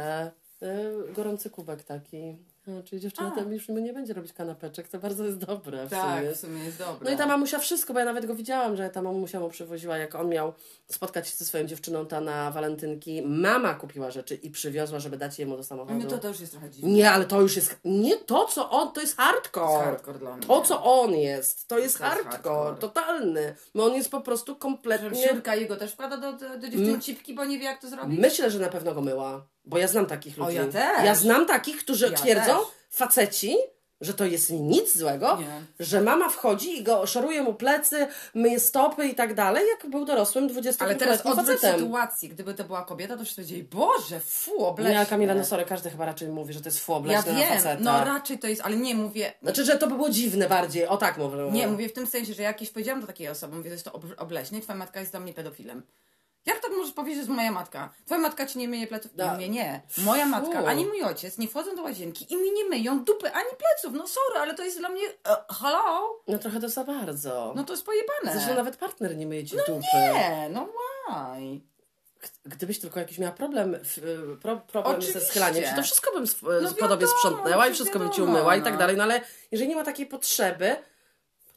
[0.62, 2.36] e, gorący kubek taki.
[2.68, 3.36] A, czyli dziewczyna A.
[3.36, 6.32] tam już nie będzie robić kanapeczek, to bardzo jest dobre w tak, sumie.
[6.36, 7.10] w sumie jest dobre.
[7.10, 9.98] No i ta mamusia wszystko, bo ja nawet go widziałam, że ta mamusia mu przywoziła,
[9.98, 10.54] jak on miał
[10.92, 13.22] spotkać się ze swoją dziewczyną ta na walentynki.
[13.22, 16.00] Mama kupiła rzeczy i przywiozła, żeby dać jemu do samochodu.
[16.00, 16.90] No to, to już jest trochę dziwne.
[16.92, 17.80] Nie, ale to już jest.
[17.86, 19.84] Nie to, co on, to jest To jest hardcore.
[19.84, 20.48] hardcore dla mnie.
[20.48, 22.76] To, co on jest, to jest To jest hardcore, hardcore.
[22.78, 23.56] totalny.
[23.76, 25.28] Bo on jest po prostu kompletnie.
[25.28, 28.20] Siurka jego też wkłada do, do, do dziewczyn cipki, bo nie wie jak to zrobić.
[28.20, 30.56] Myślę, że na pewno go myła, bo ja znam takich O, ludzi.
[30.58, 31.06] ja też.
[31.06, 32.68] Ja znam takich, którzy Ja twierdzą, też.
[32.90, 33.56] faceci,
[34.02, 35.86] że to jest nic złego, Nie.
[35.86, 40.06] że mama wchodzi i go szoruje mu plecy, myje stopy i tak dalej, jak był
[40.06, 41.80] dorosłym 20 Ale teraz odwrót facetem.
[41.80, 42.30] sytuacji.
[42.30, 44.92] Gdyby to była kobieta, to wszyscy powiedzieli, Boże, fu, obleśnie.
[44.92, 47.34] Nie, ale Kamila, no sorry, każdy chyba raczej mówi, że to jest fu Ja obleśne
[47.34, 47.78] na wiem, faceta.
[47.84, 50.98] no raczej to jest, ale nie mówię, Znaczy, że to by było dziwne bardziej, o
[50.98, 51.38] tak mówię.
[51.52, 53.94] nie, mówię w tym sensie, że jakieś powiedziałam do takiej osoby, mówię, że jest to
[53.94, 55.84] ob- obleśne i twoja matka jest dla mnie pedofilem.
[56.46, 57.90] Jak tak możesz powiedzieć, że to moja matka?
[58.06, 59.12] Twoja matka ci nie myje pleców?
[59.18, 59.26] No.
[59.26, 59.82] Ja mówię, nie.
[59.98, 63.50] Moja matka, ani mój ojciec nie wchodzą do łazienki i mi nie myją dupy, ani
[63.58, 63.94] pleców.
[63.94, 65.04] No sorry, ale to jest dla mnie...
[65.28, 66.10] E, hello?
[66.28, 67.54] No trochę to za bardzo.
[67.56, 68.32] No to jest pojebane.
[68.34, 69.82] Zresztą nawet partner nie myje ci dupy.
[69.94, 71.62] Nie, no why?
[72.46, 73.82] Gdybyś tylko jakiś miała problem, y,
[74.42, 77.70] pro, problem ze schylaniem się, to wszystko bym sw- No po tobie wiadomo, sprzątnęła i
[77.70, 78.66] no wszystko bym ci wiadomo, umyła i no.
[78.66, 79.22] tak dalej, no ale
[79.52, 80.76] jeżeli nie ma takiej potrzeby,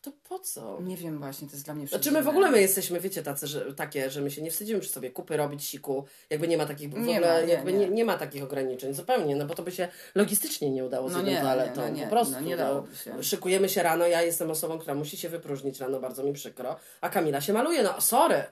[0.05, 0.79] to po co?
[0.83, 3.47] Nie wiem właśnie, to jest dla mnie Znaczy my w ogóle my jesteśmy, wiecie, tacy,
[3.47, 6.67] że, takie, że my się nie wstydzimy przy sobie kupy robić siku, jakby nie ma
[6.67, 7.79] takich, w Nie ogóle ma, nie, jakby nie.
[7.79, 7.89] nie.
[7.89, 11.19] Nie, ma takich ograniczeń, zupełnie, no bo to by się logistycznie nie udało z No
[11.19, 12.33] jedną nie, toaletą, nie, no nie, po prostu.
[12.35, 13.23] no nie dałoby się.
[13.23, 17.09] Szykujemy się rano, ja jestem osobą, która musi się wypróżnić rano, bardzo mi przykro, a
[17.09, 18.45] Kamila się maluje, no sorry,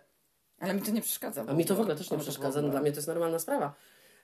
[0.60, 1.44] Ale mi to nie przeszkadza.
[1.48, 3.74] a mi to w ogóle też nie przeszkadza, no dla mnie to jest normalna sprawa.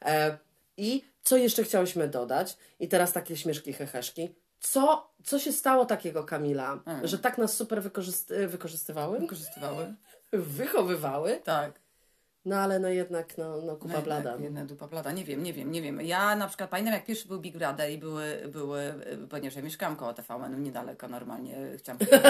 [0.05, 0.39] E,
[0.77, 2.57] I co jeszcze chciałyśmy dodać?
[2.81, 4.35] I teraz takie śmieszki, heheszki.
[4.61, 7.07] Co, co się stało takiego, Kamila, Mm.
[7.07, 9.19] że tak nas super wykorzysty- wykorzystywały?
[9.21, 9.95] Wykorzystywały?
[10.33, 11.41] Wychowywały?
[11.45, 11.81] Tak.
[12.45, 14.37] No ale no jednak, no, no kupa No blada.
[14.37, 15.13] Jedna dupa blada.
[15.13, 16.01] Nie wiem, nie wiem, nie wiem.
[16.01, 18.95] Ja na przykład pamiętam, jak pierwszy był Big Brother i były, były
[19.31, 21.57] ponieważ ja mieszkałam koło TVN, niedaleko normalnie.
[21.79, 22.23] Chciałam powiedzieć,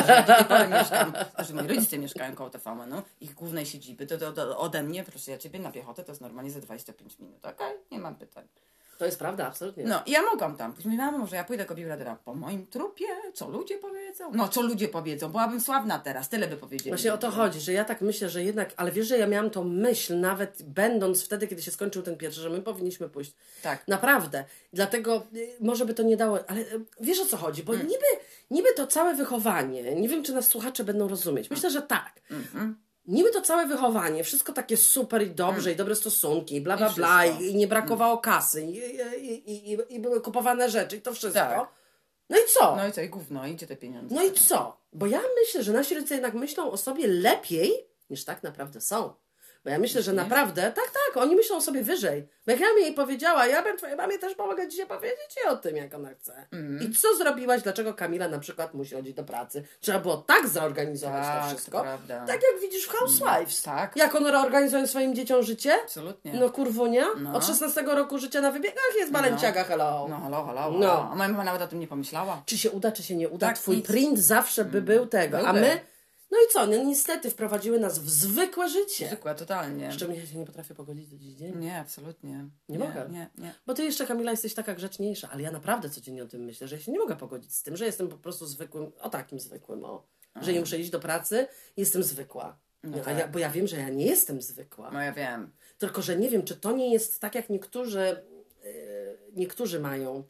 [0.49, 4.83] że mieszkam, znaczy moi rodzice mieszkają koło TVN, ich głównej siedziby, to, to, to ode
[4.83, 7.75] mnie, proszę ja ciebie na piechotę, to jest normalnie za 25 minut, okej?
[7.91, 8.49] Nie mam pytań.
[8.99, 9.85] To jest prawda, absolutnie.
[9.85, 10.87] No i ja mogłam tam pójść.
[10.87, 14.31] Mówię, mamo, może ja pójdę do Brothera po moim trupie, co ludzie powiedzą?
[14.33, 16.91] No, co ludzie powiedzą, byłabym sławna teraz, tyle by powiedzieli.
[16.91, 19.51] Właśnie o to chodzi, że ja tak myślę, że jednak, ale wiesz, że ja miałam
[19.51, 23.33] tą myśl, nawet będąc wtedy, kiedy się skończył ten pierwszy, że my powinniśmy pójść.
[23.63, 23.89] Tak.
[23.89, 24.45] Naprawdę.
[24.73, 28.07] Dlatego y, może by to nie dało, ale y, wiesz o co chodzi, bo niby,
[28.51, 31.51] niby to całe wychowanie, nie wiem, czy nas słuchacze będą rozumieć.
[31.51, 32.21] Myślę, że tak.
[33.09, 36.95] Niby to całe wychowanie, wszystko takie super i dobrze, i dobre stosunki, bla, bla, I
[36.95, 38.79] bla, i, i nie brakowało kasy, i,
[39.21, 41.41] i, i, i, były kupowane rzeczy, i to wszystko.
[41.41, 41.69] Tak.
[42.31, 42.77] No i co?
[42.77, 44.15] No i co, i gówno, i gdzie te pieniądze?
[44.15, 44.81] No i co?
[44.93, 49.15] Bo ja myślę, że nasi rodzice jednak myślą o sobie lepiej, niż tak naprawdę są.
[49.65, 52.29] Bo ja myślę, że naprawdę, tak, tak, oni myślą o sobie wyżej.
[52.47, 55.47] Bo jak ja mi jej powiedziała, ja bym twojej mamie też pomogę dzisiaj powiedzieć jej
[55.47, 56.47] o tym, jak ona chce.
[56.53, 56.83] Mhm.
[56.91, 57.63] I co zrobiłaś?
[57.63, 59.65] Dlaczego Kamila na przykład musi chodzić do pracy?
[59.81, 61.81] Trzeba było tak zorganizować Tak, to to wszystko.
[61.81, 62.25] prawda.
[62.27, 63.63] Tak jak widzisz w Housewives.
[63.63, 63.97] Tak.
[63.97, 65.75] Jak one reorganizują swoim dzieciom życie?
[65.85, 66.33] Absolutnie.
[66.35, 67.05] No kurwunia.
[67.21, 67.35] No.
[67.35, 70.07] Od 16 roku życia na wybiegach jest balenciaga, hello.
[70.11, 70.71] No, halo, halo.
[70.71, 70.79] No.
[70.79, 71.09] No.
[71.13, 72.43] A moja mama nawet o tym nie pomyślała.
[72.47, 73.87] czy się uda, czy się nie uda, Tak, twój nic.
[73.87, 75.39] print zawsze by był tego.
[75.39, 75.61] A byłby.
[75.61, 75.81] my,
[76.31, 79.07] no i co, no niestety wprowadziły nas w zwykłe życie.
[79.07, 79.93] Zwykłe, totalnie.
[79.93, 81.59] Z czym ja się nie potrafię pogodzić do dziś dzień.
[81.59, 82.49] Nie, absolutnie.
[82.69, 83.09] Nie mogę.
[83.11, 83.55] Nie, nie.
[83.67, 86.77] Bo ty jeszcze, Kamila, jesteś taka grzeczniejsza, ale ja naprawdę codziennie o tym myślę, że
[86.77, 89.85] ja się nie mogę pogodzić z tym, że jestem po prostu zwykłym, o takim zwykłym,
[89.85, 90.07] o.
[90.41, 92.59] Że nie muszę iść do pracy, jestem zwykła.
[92.83, 93.19] No tak.
[93.19, 94.91] ja, bo ja wiem, że ja nie jestem zwykła.
[94.91, 95.53] No ja wiem.
[95.79, 98.23] Tylko, że nie wiem, czy to nie jest tak, jak niektórzy,
[98.65, 98.71] yy,
[99.33, 100.25] niektórzy mają,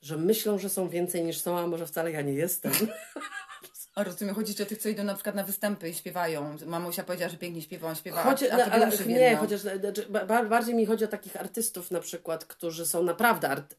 [0.00, 2.72] że myślą, że są więcej niż są, a może wcale ja nie jestem.
[3.96, 6.56] Rozumiem, chodzi o tych, co idą na przykład na występy i śpiewają.
[6.66, 10.06] Mamusia powiedziała, że pięknie śpiewa, on śpiewa, Chodzi, a, a no, ale, nie, chociaż znaczy,
[10.08, 13.74] ba- ba- bardziej mi chodzi o takich artystów na przykład, którzy są naprawdę art-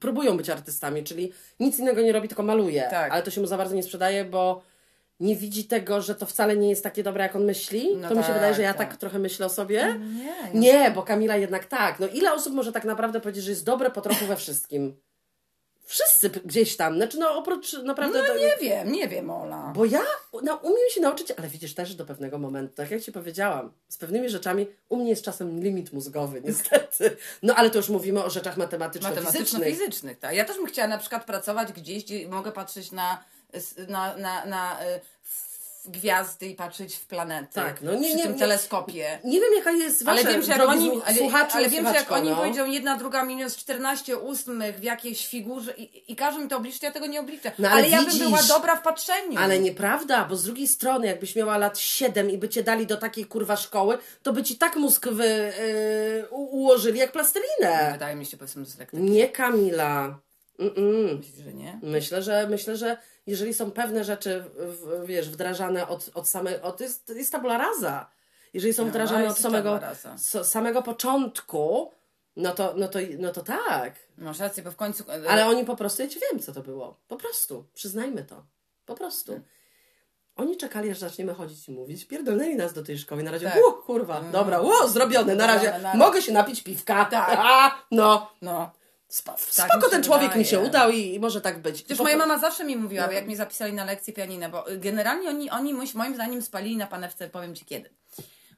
[0.00, 3.12] próbują być artystami, czyli nic innego nie robi, tylko maluje, Tak.
[3.12, 4.62] ale to się mu za bardzo nie sprzedaje, bo
[5.20, 7.96] nie widzi tego, że to wcale nie jest takie dobre, jak on myśli.
[7.96, 8.88] No to mi się tak, wydaje, że ja tak.
[8.90, 8.96] tak.
[8.96, 10.00] trochę myślę o sobie.
[10.54, 12.00] Nie, Nie, bo Kamila jednak tak.
[12.00, 14.96] No ile osób może tak naprawdę powiedzieć, że jest dobre po trochu we wszystkim?
[15.90, 16.96] Wszyscy gdzieś tam.
[16.96, 18.18] Znaczy, no oprócz naprawdę...
[18.18, 19.72] No to- nie wiem, nie wiem, Ola.
[19.74, 20.02] bo ja
[20.42, 23.96] no, umiem się nauczyć, ale widzisz też do pewnego momentu, tak jak Ci powiedziałam, z
[23.96, 27.16] pewnymi rzeczami u mnie jest czasem limit mózgowy, niestety.
[27.42, 29.24] No ale to już mówimy o rzeczach matematyczno-fizycznych.
[29.24, 30.34] Matematyczno-fizycznych, tak.
[30.34, 33.24] Ja też bym chciała na przykład pracować gdzieś, gdzie mogę patrzeć na,
[33.88, 35.00] na, na, na y,
[35.84, 37.54] w gwiazdy i patrzeć w planety.
[37.54, 39.18] Tak, no nie- przy nie- tym nie- teleskopie.
[39.24, 42.12] Nie wiem, jaka jest Ale wasza wiem, że jak oni, ale, ale wiem, że jak
[42.12, 42.36] oni no.
[42.36, 46.82] powiedzią jedna, druga minus 14 ósmych w jakiejś figurze i, i każą mi to obliczyć,
[46.82, 47.52] ja tego nie obliczę.
[47.58, 49.38] No, ale ale ja widzisz- bym była dobra w patrzeniu.
[49.40, 52.96] Ale nieprawda, bo z drugiej strony, jakbyś miała lat 7 i by cię dali do
[52.96, 55.52] takiej kurwa szkoły, to by ci tak mózg wy,
[56.22, 57.88] yy, ułożyli jak plastelinę.
[57.92, 59.00] Wydaje mi się, powiedzmy, dyslektyk.
[59.00, 60.18] Nie, Kamila.
[60.60, 61.16] Mm-mm.
[61.18, 61.78] Myślisz, że nie?
[61.82, 62.96] Myślę, że myślę, że
[63.26, 68.10] jeżeli są pewne rzeczy, w, wiesz, wdrażane od, od samego, od, jest, jest tabula rasa.
[68.54, 69.80] Jeżeli są No, wdrażane od samego,
[70.16, 71.92] so, samego początku,
[72.36, 73.94] no to, no, to, no to tak.
[74.18, 75.04] Masz rację, bo w końcu...
[75.28, 77.00] Ale oni po prostu, ja ci wiem, co to było.
[77.08, 77.64] Po prostu.
[77.74, 78.44] Przyznajmy to.
[78.86, 79.40] Po prostu.
[80.36, 82.04] Oni czekali, aż zaczniemy chodzić i mówić.
[82.04, 83.22] Pierdolnęli nas do tej szkoły.
[83.22, 83.62] Na razie, Tak.
[83.86, 85.34] kurwa, dobra, u, zrobione.
[85.34, 87.04] Na razie Zrobione, na- mogę się napić piwka.
[87.04, 87.38] Tak.
[87.42, 88.30] A, no.
[88.42, 88.70] No.
[89.56, 91.82] Tak spoko mi się ten człowiek mi się udał i, i może tak być.
[91.82, 93.12] Po- moja mama zawsze mi mówiła, No.
[93.12, 96.86] jak mnie zapisali na lekcję pianina, bo y, generalnie oni, oni moim zdaniem spalili na
[96.86, 97.90] panewce, powiem Ci kiedy.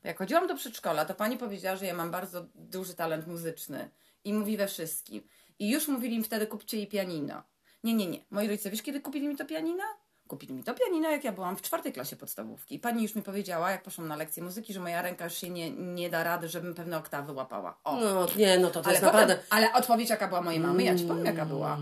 [0.02, 3.90] Bo jak chodziłam do przedszkola, to pani powiedziała, że ja mam bardzo duży talent muzyczny
[4.24, 5.22] i mówi we wszystkim.
[5.58, 7.42] I już mówili mi wtedy, kupcie jej pianino.
[7.84, 8.18] Nie, nie, nie.
[8.30, 9.84] Moi rodzice, wiesz kiedy kupili mi to pianino?
[10.32, 12.74] Kupili mi to pianino, jak ja byłam w czwartej klasie podstawówki.
[12.74, 15.50] I pani już mi powiedziała, jak poszłam na lekcję muzyki, że moja ręka już się
[15.50, 17.78] nie, nie da rady, żebym pewne oktawy łapała.
[17.84, 17.96] O.
[17.96, 19.44] No nie, no to to ale, jest potem, naprawdę...
[19.50, 21.78] ale odpowiedź jaka była mojej mamy, ja ci powiem jaka była.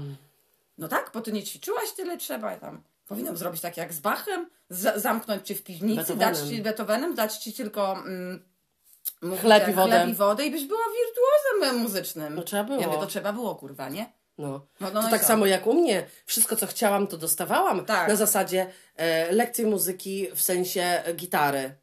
[0.79, 2.83] No tak, bo ty nie ćwiczyłaś tyle trzeba tam.
[3.09, 6.35] Powinnam zrobić tak jak z Bachem, z- zamknąć cię w piwnicy, Beethovenem.
[6.35, 8.43] dać ci Beethovenem, dać ci tylko mm,
[9.41, 9.91] Chleb i wodę.
[9.97, 12.35] chleb i wodę i byś była wirtuozem muzycznym.
[12.35, 12.81] No trzeba było.
[12.81, 14.13] Ja mówię, to trzeba było, kurwa, nie?
[14.41, 14.67] No.
[14.81, 15.27] No, no to i tak co?
[15.27, 16.07] samo jak u mnie.
[16.27, 17.85] Wszystko, co chciałam, to dostawałam.
[17.85, 18.09] Tak.
[18.09, 18.67] Na zasadzie
[18.97, 21.75] e, lekcje muzyki w sensie e, gitary.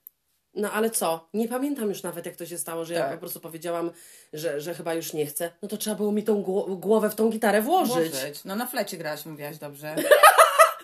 [0.53, 1.29] No ale co?
[1.33, 3.11] Nie pamiętam już nawet, jak to się stało, że ja Tak.
[3.11, 3.91] po prostu powiedziałam,
[4.33, 5.51] że, że chyba już nie chcę.
[5.61, 8.11] No to trzeba było mi tą gło- głowę w tą gitarę włożyć.
[8.11, 8.43] Włożyć.
[8.45, 9.95] No na flecie grałaś, mówiłaś dobrze.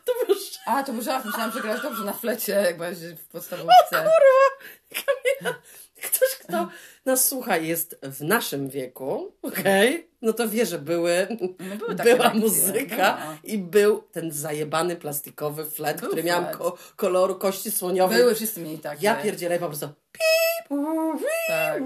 [0.05, 3.27] To już A, to był żart, myślałam, że grałaś dobrze na flecie, jak byłaś w
[3.27, 4.09] podstawówce.
[6.03, 6.67] Ktoś, kto
[7.05, 10.09] nas słucha, jest w naszym wieku, okej?
[10.21, 11.47] No to wie, że były, No
[11.95, 13.37] były była muzyka no.
[13.43, 18.17] i był ten zajebany plastikowy flet, Był który miał ko- koloru kości słoniowej.
[18.17, 19.05] Były, wszyscy mieli takie.
[19.05, 19.89] Ja pierdzielę po prostu
[21.47, 21.81] Tak,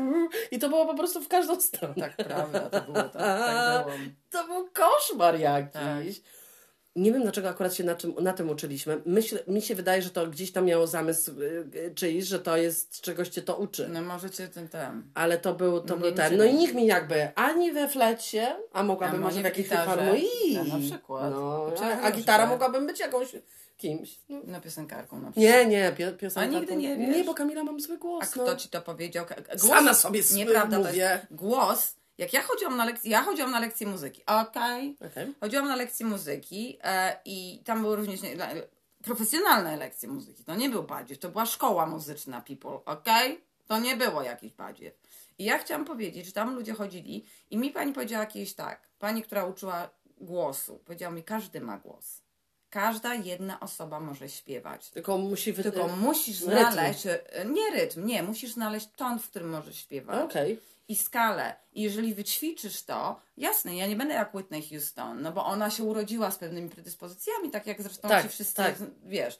[0.52, 1.94] i to było po prostu w każdą stronę.
[1.96, 3.98] tak, prawda, to było tak, tak było.
[4.30, 5.74] To był koszmar jakiś.
[6.22, 6.37] Tak.
[6.98, 9.02] Nie wiem, dlaczego akurat się na, czym, na tym uczyliśmy.
[9.06, 12.58] Myśl, mi się wydaje, że to gdzieś tam miało zamysł y, y, czyjś, że to
[12.58, 13.90] jest, czegoś cię to uczy.
[13.94, 15.04] No możecie ten, ten.
[15.14, 16.38] Ale to był, to Nie był ten.
[16.38, 19.68] No i nikt mi jakby ani we flecie, a mogłabym A może może w jakiejś
[19.68, 20.54] harmonii.
[20.54, 21.32] No, na przykład.
[21.32, 23.36] No, a, a gitara mogłabym być jakąś
[23.78, 24.20] kimś.
[24.30, 24.42] No.
[24.48, 25.56] No piosenkarką na przykład.
[25.56, 26.58] Nie, nie, pio, piosenka.
[26.58, 27.18] A nigdy nie wiesz?
[27.18, 28.24] Nie, bo Kamila mam zły głos.
[28.24, 28.44] A no.
[28.44, 29.26] kto ci to powiedział?
[29.50, 30.98] Głos, Sama sobie Nieprawda, to mówię.
[30.98, 31.97] jest głos.
[32.18, 34.98] Jak ja chodziłam na lekcje, ja chodziłam na lekcje muzyki, okej?
[35.12, 35.34] Okej.
[35.40, 38.36] Chodziłam na lekcje muzyki e, i tam były również nie,
[39.04, 40.44] profesjonalne lekcje muzyki.
[40.44, 43.42] To nie był badziew, to była szkoła muzyczna, people, okej?
[43.68, 44.94] To nie było jakiś badziew.
[45.40, 49.24] I ja chciałam powiedzieć, że tam ludzie chodzili i mi pani powiedziała kiedyś tak, pani,
[49.24, 52.22] która uczyła głosu, powiedziała mi, każdy ma głos.
[52.70, 54.90] Każda jedna osoba może śpiewać.
[54.90, 55.64] Tylko musi wy...
[55.64, 56.52] Tylko musisz rytm.
[56.52, 60.26] znaleźć, e, nie rytm, nie, musisz znaleźć ton, w którym możesz śpiewać.
[60.26, 60.60] Okej.
[60.88, 61.56] I skalę.
[61.74, 65.84] I jeżeli wyćwiczysz to, jasne, ja nie będę jak Whitney Houston, no bo ona się
[65.84, 68.76] urodziła z pewnymi predyspozycjami, tak jak zresztą Tak, ci wszyscy, tak.
[69.06, 69.40] wiesz.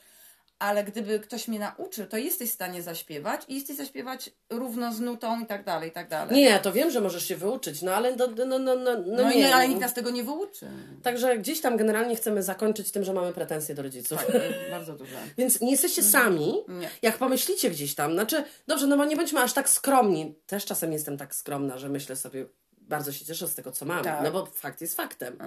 [0.60, 5.00] Ale gdyby ktoś mnie nauczył, to jesteś w stanie zaśpiewać i jesteś zaśpiewać równo z
[5.00, 6.36] nutą i tak dalej, i tak dalej.
[6.36, 8.92] Nie, ja to wiem, że możesz się wyuczyć, no ale no, no, no, no, no,
[9.06, 9.36] No, nie.
[9.38, 10.68] nie, ale nikt nas tego nie wyuczy.
[11.04, 14.26] Także gdzieś tam generalnie chcemy zakończyć tym, że mamy pretensje do rodziców.
[14.26, 14.42] Tak,
[14.72, 15.18] bardzo duże.
[15.38, 16.54] Więc nie jesteście sami.
[16.68, 16.90] Nie.
[17.02, 20.36] Jak pomyślicie gdzieś tam, znaczy, dobrze, no bo nie bądźmy aż tak skromni.
[20.48, 22.46] Też czasem jestem tak skromna, że myślę sobie,
[22.82, 24.04] bardzo się cieszę z tego, co mam.
[24.04, 24.24] Tak.
[24.24, 25.38] No bo fakt jest faktem.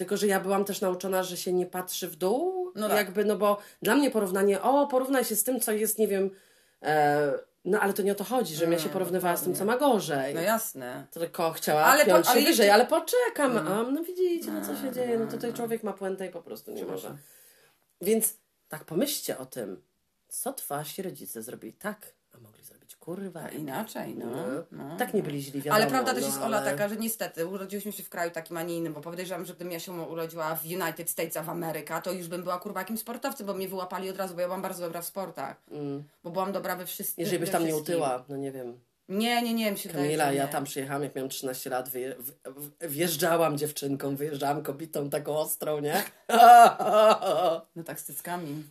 [0.00, 2.72] Tylko, że ja byłam też nauczona, że się nie patrzy w dół.
[2.74, 2.96] No tak.
[2.96, 6.30] Jakby, no bo dla mnie porównanie, o, porównaj się z tym, co jest, nie wiem,
[6.82, 7.32] e,
[7.64, 9.76] no ale to nie o to chodzi, żebym ja się porównywała z tym, co ma
[9.76, 10.34] gorzej.
[10.34, 11.06] No jasne.
[11.10, 13.68] Tylko chciała Ale po- piąć się ale wyżej, jeszcze- ale poczekam.
[13.68, 15.18] A, no widzicie, no co się dzieje.
[15.18, 17.16] No tutaj człowiek ma puentę i po prostu nie może.
[18.00, 18.34] Więc
[18.68, 19.82] tak pomyślcie o tym,
[20.28, 22.12] co wasi rodzice zrobili tak,
[23.00, 24.26] kurwa Inaczej, no.
[24.72, 24.96] no.
[24.96, 25.76] Tak nie byli źli, wiadomo.
[25.76, 28.56] Ale prawda też no, jest, Ola, ale- taka, że niestety urodziłyśmy się w kraju takim,
[28.56, 32.00] a nie innym, bo podejrzewam, że gdybym ja się urodziła w United States of America,
[32.00, 34.62] to już bym była kurwa jakimś sportowcem, bo mnie wyłapali od razu, bo ja byłam
[34.62, 35.62] bardzo dobra w sportach.
[36.24, 37.22] Bo byłam dobra we wszystkim.
[37.22, 37.26] Mm.
[37.26, 38.80] Jeżeli byś tam nie utyła, no nie wiem.
[39.10, 42.32] Nie, nie, nie, mi się Kamila, ja tam przyjechałam, jak miałam 13 lat, wyje, w,
[42.60, 46.02] w, wjeżdżałam dziewczynką, wyjeżdżałam kobietą taką ostrą, nie?
[47.76, 48.64] No tak z cyckami.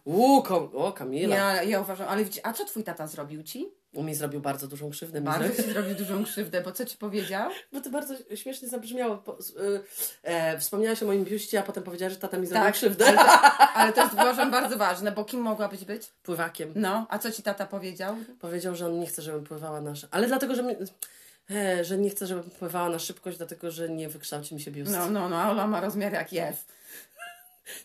[0.44, 1.36] Kom, o Kamila.
[1.36, 3.79] Ja, ja uważam, ale a co twój tata zrobił ci?
[3.96, 5.22] On mi zrobił bardzo dużą krzywdę.
[5.22, 7.52] Bardzo ci zrobił dużą krzywdę, bo co ci powiedział?
[7.74, 9.18] Bo to bardzo śmiesznie zabrzmiało.
[9.18, 9.82] Po, y,
[10.24, 13.06] e, wspomniałaś o moim biuście, a potem powiedziałaś, że tata mi zrobił krzywdę.
[13.06, 13.30] ale to,
[13.80, 16.12] ale to jest uważam bardzo ważne, bo kim mogłabyś być?
[16.24, 16.72] Pływakiem.
[16.76, 18.16] No, a co ci tata powiedział?
[18.40, 19.94] Powiedział, że on nie chce, żebym pływała na...
[20.12, 20.64] Ale dlatego, że...
[20.64, 20.76] Mi,
[21.52, 24.92] e, że nie chce, żebym pływała na szybkość, dlatego, że nie wykształci mi się biust.
[24.92, 26.79] No, no, no, Ola ma rozmiar jak jest.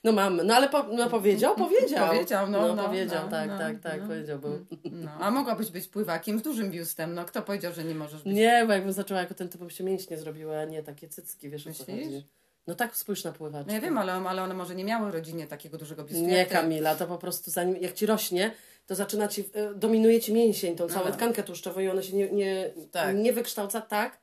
[0.05, 2.09] No mam, no ale po, no powiedział, powiedział.
[2.09, 4.07] Powiedział, no, no, powiedział, no, tak, no, tak, tak, no.
[4.07, 4.39] powiedział.
[4.39, 4.49] Bo...
[4.93, 7.15] No, a mogłabyś być pływakiem z dużym biustem.
[7.15, 8.35] No, kto powiedział, że nie możesz być?
[8.35, 11.67] Nie, bo jakbym zaczęła jako ten typ, się mięśnie zrobiła, a nie takie cycki, wiesz
[11.67, 12.05] o co Myślisz?
[12.07, 12.27] chodzi.
[12.67, 13.67] No tak, spójrz na pływaczkę.
[13.69, 16.27] No ja wiem, ale, ale one może nie miały rodzinie takiego dużego biustu.
[16.27, 16.47] Nie.
[16.47, 18.51] Kamila, to po prostu zanim, jak ci rośnie,
[18.87, 21.13] to zaczyna ci, e, dominuje ci mięsień, tą całą No.
[21.13, 23.17] tkankę tłuszczową i ona się nie, nie, Tak.
[23.17, 24.19] nie wykształca tak,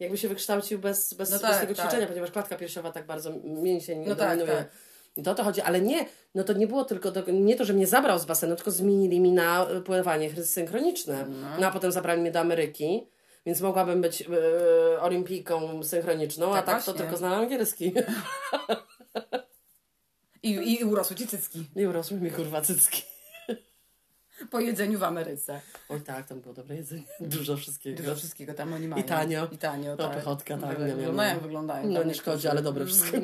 [0.00, 1.86] jakby się wykształcił bez, bez, No bez tak, tego tak.
[1.86, 4.58] ćwiczenia, ponieważ klatka piersiowa tak bardzo mięsień No tak, dominuje.
[4.58, 4.68] tak.
[5.16, 7.64] I to o to chodzi, ale nie, no to nie było tylko, do, nie to,
[7.64, 11.26] że mnie zabrał z basenu, tylko zmienili mi na e, pływanie synchroniczne.
[11.60, 11.66] No.
[11.66, 13.06] a potem zabrali mnie do Ameryki,
[13.46, 17.00] więc mogłabym być e, olimpijką synchroniczną, a Tak tak to właśnie.
[17.02, 17.92] tylko znałam angielski.
[20.42, 23.02] I, I urosły ci cycki I urosły mi kurwa cycki.
[24.50, 25.60] po jedzeniu w Ameryce.
[25.88, 27.02] Oj tak, tam było dobre jedzenie.
[27.20, 28.02] Dużo wszystkiego.
[28.02, 29.02] Dużo wszystkiego tam oni mają.
[29.02, 29.48] I tanio.
[29.52, 30.16] I tanio, No, tak.
[30.16, 30.96] pychotka, tak, wiem.
[30.96, 31.88] Wyglądają, wyglądają.
[31.90, 33.16] No nie szkodzi, ale dobre wszystko.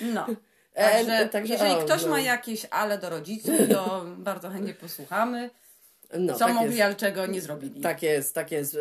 [0.00, 0.26] No.
[0.76, 2.08] E, Także, także, jeżeli o, ktoś no.
[2.08, 5.50] ma jakieś ale do rodziców, to bardzo chętnie posłuchamy,
[6.18, 7.80] No, co tak mogli, ale czego nie zrobili.
[7.80, 8.76] Tak jest, tak jest.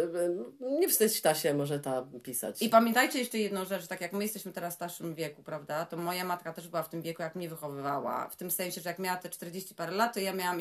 [0.61, 2.61] Nie wstydź ta się, może ta pisać.
[2.61, 5.97] I pamiętajcie jeszcze jedną rzecz, tak jak my jesteśmy teraz w starszym wieku, prawda, to
[5.97, 8.30] moja matka też była w tym wieku, jak mnie wychowywała.
[8.30, 10.59] W tym sensie, że jak miała te 40 parę lat, to ja miałam...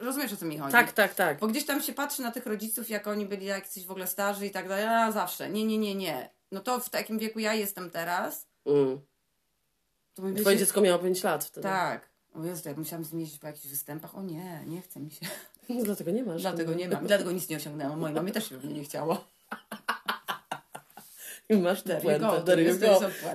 [0.00, 0.72] Rozumiesz, o co mi chodzi?
[0.72, 1.38] Tak, tak, tak.
[1.38, 4.46] Bo gdzieś tam się patrzy na tych rodziców, jak oni byli jacyś w ogóle starzy
[4.46, 6.30] i tak dalej, a zawsze, nie, nie, nie, nie.
[6.52, 9.00] No to w takim wieku ja jestem teraz, Mm.
[10.16, 10.56] Twoje się...
[10.56, 11.62] dziecko miało 5 lat wtedy.
[11.62, 12.08] Tak.
[12.34, 15.26] O Jezu, jak musiałam zmieścić po jakichś występach, o nie, nie chce mi się.
[15.68, 16.42] No, dlatego nie masz.
[16.42, 17.98] Dlatego nie mam, dlatego nic nie osiągnęłam.
[17.98, 19.24] Mojej mamie też się nie chciało.
[21.48, 22.42] I masz you puentę.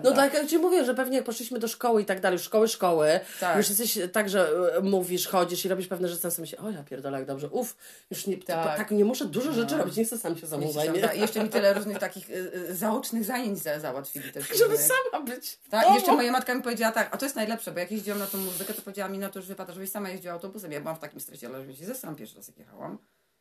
[0.04, 2.68] No tak, jak ci mówię, że pewnie jak poszliśmy do szkoły i tak dalej, szkoły,
[2.68, 3.58] szkoły, Tak.
[3.58, 6.84] już jesteś tak, że e, mówisz, chodzisz i robisz pewne rzeczy, sam sobie o ja
[6.84, 7.76] pierdolę, jak dobrze, uff,
[8.12, 8.78] już nie, tak.
[8.78, 8.92] Tak.
[8.92, 9.78] nie muszę dużo rzeczy No.
[9.78, 11.00] robić, nie chcę sam się samą Jeszcze, zajmie.
[11.16, 14.48] jeszcze mi tyle różnych takich y, zaocznych zajęć za, załatwili też.
[14.48, 14.92] Żeby różnych.
[15.12, 15.60] sama być.
[15.70, 18.20] Tak, i jeszcze moja matka mi powiedziała tak, a to jest najlepsze, bo jak jeździłam
[18.20, 20.72] na tą muzykę, to powiedziała mi, no to już wypada, żebyś sama jeździła autobusem.
[20.72, 22.98] Ja byłam w takim stresie, ale żebym się zesram pierwszy raz jak jechałam.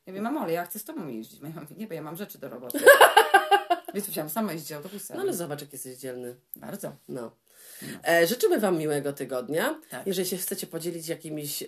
[0.06, 1.40] Ja mówię, mamo, ale ja chcę z tobą jeździć.
[1.40, 2.78] Moja mama mówi, nie, bo ja mam rzeczy do roboty.
[3.94, 5.16] Więc musiałam sama jeździć autobusem.
[5.16, 6.36] No ale zobacz, jak jesteś dzielny.
[6.56, 6.92] Bardzo.
[7.08, 7.30] No.
[8.08, 9.80] E, życzymy Wam miłego tygodnia.
[9.90, 10.06] Tak.
[10.06, 11.66] Jeżeli się chcecie podzielić jakimiś e,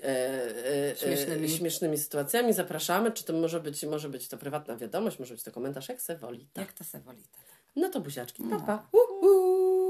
[0.90, 1.44] e, Śmiesznymi.
[1.44, 3.12] e, śmiesznymi sytuacjami, zapraszamy.
[3.12, 6.16] Czy to może być, może być to prywatna wiadomość, może być to komentarz, jak se
[6.16, 6.48] woli.
[6.52, 6.64] Tak.
[6.66, 7.22] Jak to se woli.
[7.32, 7.42] tak.
[7.76, 8.42] No to buziaczki.
[8.42, 8.60] Pa, No.
[8.60, 8.88] pa.
[8.92, 9.81] Uh, uh.